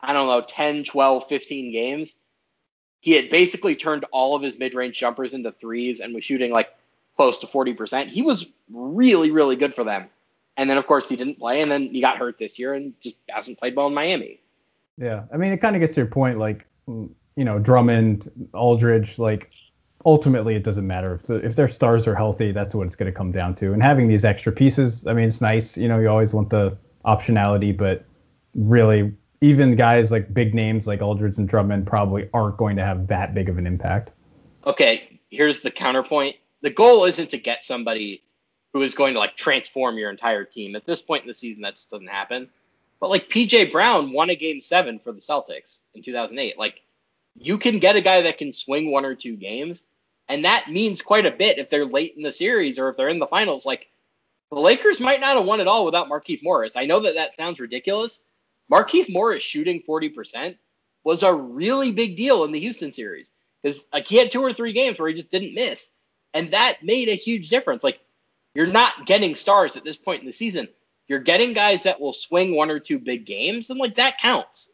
[0.00, 2.14] I don't know, 10, 12, 15 games,
[3.00, 6.68] he had basically turned all of his mid-range jumpers into threes and was shooting like
[7.16, 8.08] close to 40%.
[8.08, 10.08] He was really, really good for them.
[10.56, 12.92] And then of course he didn't play, and then he got hurt this year and
[13.00, 14.40] just hasn't played well in Miami.
[14.98, 15.24] yeah.
[15.32, 19.50] I mean, it kind of gets to your point, like you know, Drummond, Aldridge, like
[20.04, 23.10] ultimately it doesn't matter if the, if their stars are healthy, that's what it's going
[23.10, 23.72] to come down to.
[23.72, 25.78] And having these extra pieces, I mean, it's nice.
[25.78, 28.04] You know, you always want the optionality, but
[28.54, 33.06] really, even guys like big names like Aldridge and Drummond probably aren't going to have
[33.08, 34.12] that big of an impact.
[34.66, 36.36] okay, here's the counterpoint.
[36.62, 38.22] The goal isn't to get somebody
[38.72, 40.76] who is going to like transform your entire team.
[40.76, 42.48] At this point in the season, that just doesn't happen.
[43.00, 46.58] But like PJ Brown won a game seven for the Celtics in 2008.
[46.58, 46.82] Like
[47.36, 49.84] you can get a guy that can swing one or two games,
[50.28, 53.08] and that means quite a bit if they're late in the series or if they're
[53.08, 53.64] in the finals.
[53.64, 53.88] Like
[54.50, 56.76] the Lakers might not have won at all without Markieff Morris.
[56.76, 58.20] I know that that sounds ridiculous.
[58.70, 60.56] Markieff Morris shooting 40%
[61.04, 63.32] was a really big deal in the Houston series
[63.62, 65.90] because like he had two or three games where he just didn't miss,
[66.34, 67.84] and that made a huge difference.
[67.84, 68.00] Like
[68.54, 70.68] you're not getting stars at this point in the season.
[71.08, 74.70] You're getting guys that will swing one or two big games, and like that counts.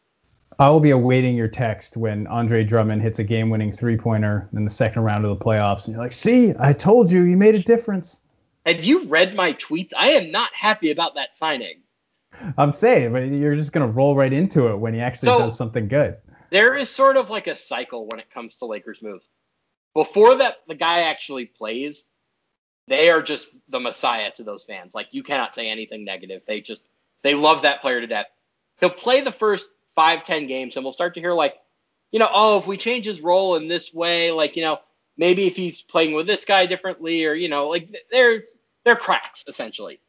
[0.59, 4.71] I will be awaiting your text when Andre Drummond hits a game-winning three-pointer in the
[4.71, 7.59] second round of the playoffs, and you're like, "See, I told you, you made a
[7.59, 8.19] difference."
[8.67, 9.93] Have you read my tweets?
[9.95, 11.83] I am not happy about that signing.
[12.57, 15.57] I'm saying, but you're just gonna roll right into it when he actually So- does
[15.57, 16.17] something good.
[16.49, 19.27] There is sort of like a cycle when it comes to Lakers moves.
[19.93, 22.05] Before that the guy actually plays,
[22.87, 24.93] they are just the messiah to those fans.
[24.93, 26.43] Like you cannot say anything negative.
[26.45, 26.83] They just
[27.23, 28.27] they love that player to death.
[28.79, 31.55] He'll play the first five, ten games and we'll start to hear like,
[32.11, 34.79] you know, oh, if we change his role in this way, like, you know,
[35.17, 38.43] maybe if he's playing with this guy differently, or you know, like they're
[38.87, 39.99] they're cracks essentially.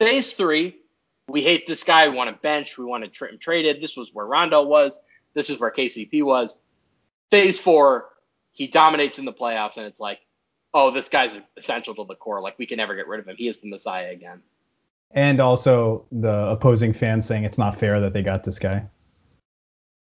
[0.00, 0.78] Phase three,
[1.28, 2.08] we hate this guy.
[2.08, 2.78] We want to bench.
[2.78, 3.82] We want to tra- him traded.
[3.82, 4.98] This was where Rondo was.
[5.34, 6.58] This is where KCP was.
[7.30, 8.08] Phase four,
[8.52, 10.20] he dominates in the playoffs, and it's like,
[10.72, 12.40] oh, this guy's essential to the core.
[12.40, 13.36] Like we can never get rid of him.
[13.36, 14.40] He is the messiah again.
[15.10, 18.86] And also the opposing fans saying it's not fair that they got this guy.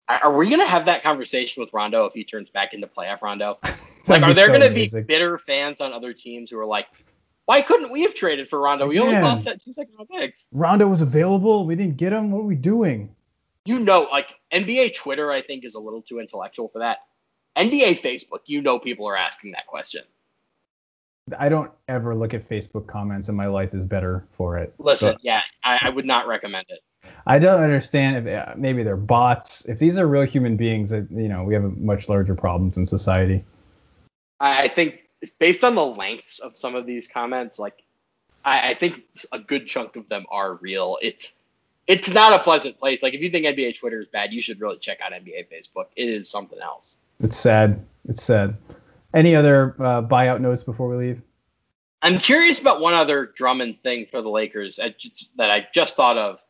[0.09, 3.57] Are we gonna have that conversation with Rondo if he turns back into playoff Rondo?
[4.07, 5.03] Like, are there gonna amazing.
[5.03, 6.87] be bitter fans on other teams who are like,
[7.45, 8.87] why couldn't we have traded for Rondo?
[8.87, 10.47] we only lost that two second round picks.
[10.51, 11.65] Rondo was available.
[11.65, 12.31] We didn't get him.
[12.31, 13.15] What are we doing?
[13.65, 16.99] You know, like NBA Twitter, I think is a little too intellectual for that.
[17.57, 20.01] NBA Facebook, you know, people are asking that question.
[21.37, 24.73] I don't ever look at Facebook comments, and my life is better for it.
[24.79, 26.79] Listen, yeah, I, I, would not recommend it.
[27.27, 29.65] I don't understand if uh, maybe they're bots.
[29.65, 32.85] If these are real human beings, that you know, we have much larger problems in
[32.85, 33.45] society.
[34.39, 35.07] I think
[35.39, 37.83] based on the lengths of some of these comments, like
[38.43, 40.97] I, I think a good chunk of them are real.
[41.01, 41.33] It's
[41.87, 43.01] it's not a pleasant place.
[43.01, 45.87] Like if you think NBA Twitter is bad, you should really check out NBA Facebook.
[45.95, 46.99] It is something else.
[47.19, 47.85] It's sad.
[48.07, 48.57] It's sad.
[49.13, 51.21] Any other uh, buyout notes before we leave?
[52.01, 56.43] I'm curious about one other Drummond thing for the Lakers that I just thought of.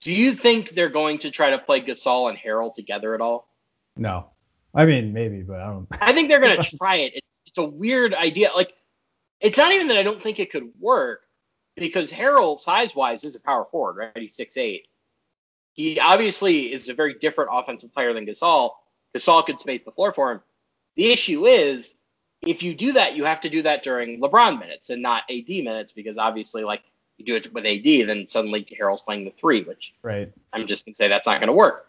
[0.00, 3.48] Do you think they're going to try to play Gasol and Harrell together at all?
[3.96, 4.26] No.
[4.74, 5.88] I mean, maybe, but I don't.
[6.00, 7.14] I think they're going to try it.
[7.14, 8.50] It's, it's a weird idea.
[8.54, 8.74] Like,
[9.40, 11.22] it's not even that I don't think it could work
[11.74, 14.22] because Harrell, size wise, is a power forward, right?
[14.22, 14.88] He's six eight.
[15.72, 18.72] He obviously is a very different offensive player than Gasol.
[19.16, 20.40] Gasol could space the floor for him.
[20.96, 21.94] The issue is
[22.42, 25.48] if you do that, you have to do that during LeBron minutes and not AD
[25.48, 26.82] minutes because obviously, like
[27.18, 30.30] you do it with AD, then suddenly Harrell's playing the three, which right.
[30.52, 31.88] I'm just gonna say that's not gonna work.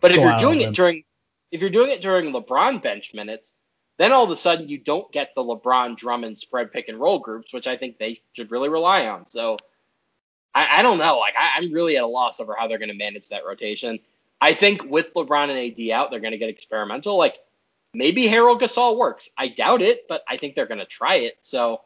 [0.00, 1.04] But if you're doing it during
[1.50, 3.54] if you're doing it during LeBron bench minutes,
[4.00, 7.18] then all of a sudden you don't get the LeBron Drummond spread pick and roll
[7.18, 9.26] groups, which I think they should really rely on.
[9.26, 9.56] So
[10.54, 11.18] I, I don't know.
[11.18, 14.00] Like I, I'm really at a loss over how they're gonna manage that rotation.
[14.40, 17.16] I think with LeBron and AD out, they're gonna get experimental.
[17.16, 17.38] Like
[17.94, 19.28] maybe Harrell Gasol works.
[19.36, 21.38] I doubt it, but I think they're going to try it.
[21.42, 21.82] So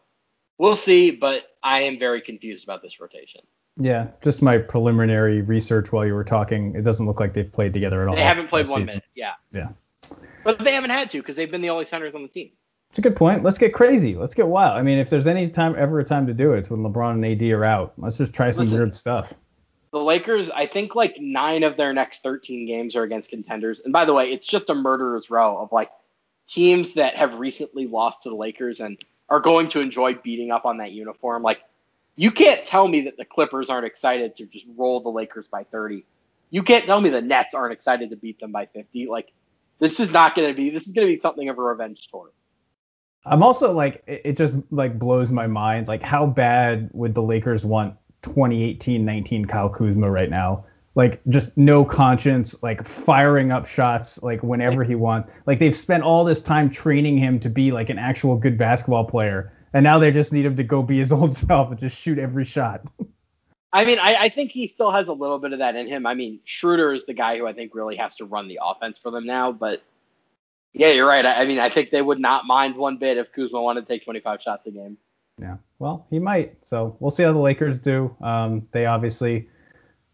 [0.59, 1.11] we'll see.
[1.11, 3.43] But I am very confused about this rotation.
[3.77, 6.77] Yeah, just my preliminary research while you were talking.
[6.77, 8.15] It doesn't look like they've played together at all.
[8.15, 8.87] They haven't played one season.
[8.87, 9.05] minute.
[9.15, 9.33] Yeah.
[9.53, 9.69] Yeah.
[10.45, 12.51] But they haven't had to because they've been the only centers on the team.
[12.91, 13.43] It's a good point.
[13.43, 14.15] Let's get crazy.
[14.15, 14.79] Let's get wild.
[14.79, 17.15] I mean, if there's any time ever a time to do it, it's when LeBron
[17.15, 17.95] and AD are out.
[17.99, 19.35] Let's just try some Listen, weird stuff.
[19.91, 23.81] The Lakers, I think like nine of their next 13 games are against contenders.
[23.81, 25.91] And by the way, it's just a murderer's row of like
[26.47, 28.97] teams that have recently lost to the Lakers and
[29.29, 31.43] are going to enjoy beating up on that uniform.
[31.43, 31.63] Like,
[32.17, 35.65] you can't tell me that the Clippers aren't excited to just roll the Lakers by
[35.65, 36.05] 30.
[36.51, 39.07] You can't tell me the Nets aren't excited to beat them by 50.
[39.09, 39.33] Like,
[39.79, 42.09] this is not going to be, this is going to be something of a revenge
[42.09, 42.31] tour.
[43.27, 45.89] I'm also like, it just like blows my mind.
[45.89, 50.65] Like, how bad would the Lakers want 2018-19 Kyle Kuzma right now?
[50.95, 55.29] like just no conscience, like firing up shots like whenever he wants.
[55.47, 59.05] Like they've spent all this time training him to be like an actual good basketball
[59.05, 61.97] player, and now they just need him to go be his old self and just
[61.97, 62.83] shoot every shot.
[63.75, 66.07] I mean, I, I think he still has a little bit of that in him.
[66.07, 68.99] I mean, Schroeder is the guy who I think really has to run the offense
[69.03, 69.83] for them now, but
[70.73, 71.27] yeah, you're right.
[71.27, 73.87] I, I mean, I think they would not mind one bit if Kuzma wanted to
[73.89, 74.97] take 25 shots a game.
[75.41, 76.57] Yeah, well, he might.
[76.65, 78.17] So we'll see how the Lakers do.
[78.21, 79.49] Um, they obviously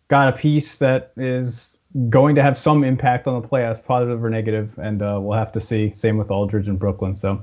[0.09, 1.77] got a piece that is
[2.09, 5.53] going to have some impact on the playoffs, positive or negative, and uh, we'll have
[5.53, 5.93] to see.
[5.93, 7.15] Same with Aldridge and Brooklyn.
[7.15, 7.43] So,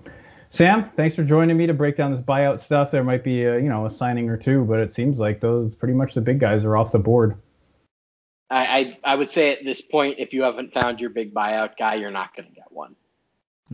[0.50, 2.92] Sam, thanks for joining me to break down this buyout stuff.
[2.92, 5.76] There might be a, you know a signing or two, but it seems like those
[5.76, 7.36] pretty much the big guys are off the board.
[8.50, 11.78] I I, I would say at this point, if you haven't found your big buyout
[11.78, 12.96] guy, you're not going to get one.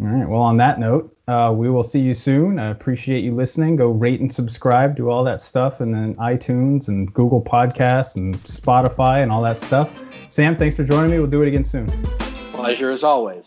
[0.02, 0.28] All right.
[0.28, 2.58] Well, on that note, uh, we will see you soon.
[2.58, 3.76] I appreciate you listening.
[3.76, 8.34] Go rate and subscribe, do all that stuff, and then iTunes and Google Podcasts and
[8.44, 9.94] Spotify and all that stuff.
[10.30, 11.20] Sam, thanks for joining me.
[11.20, 11.86] We'll do it again soon.
[12.54, 13.46] Pleasure as always.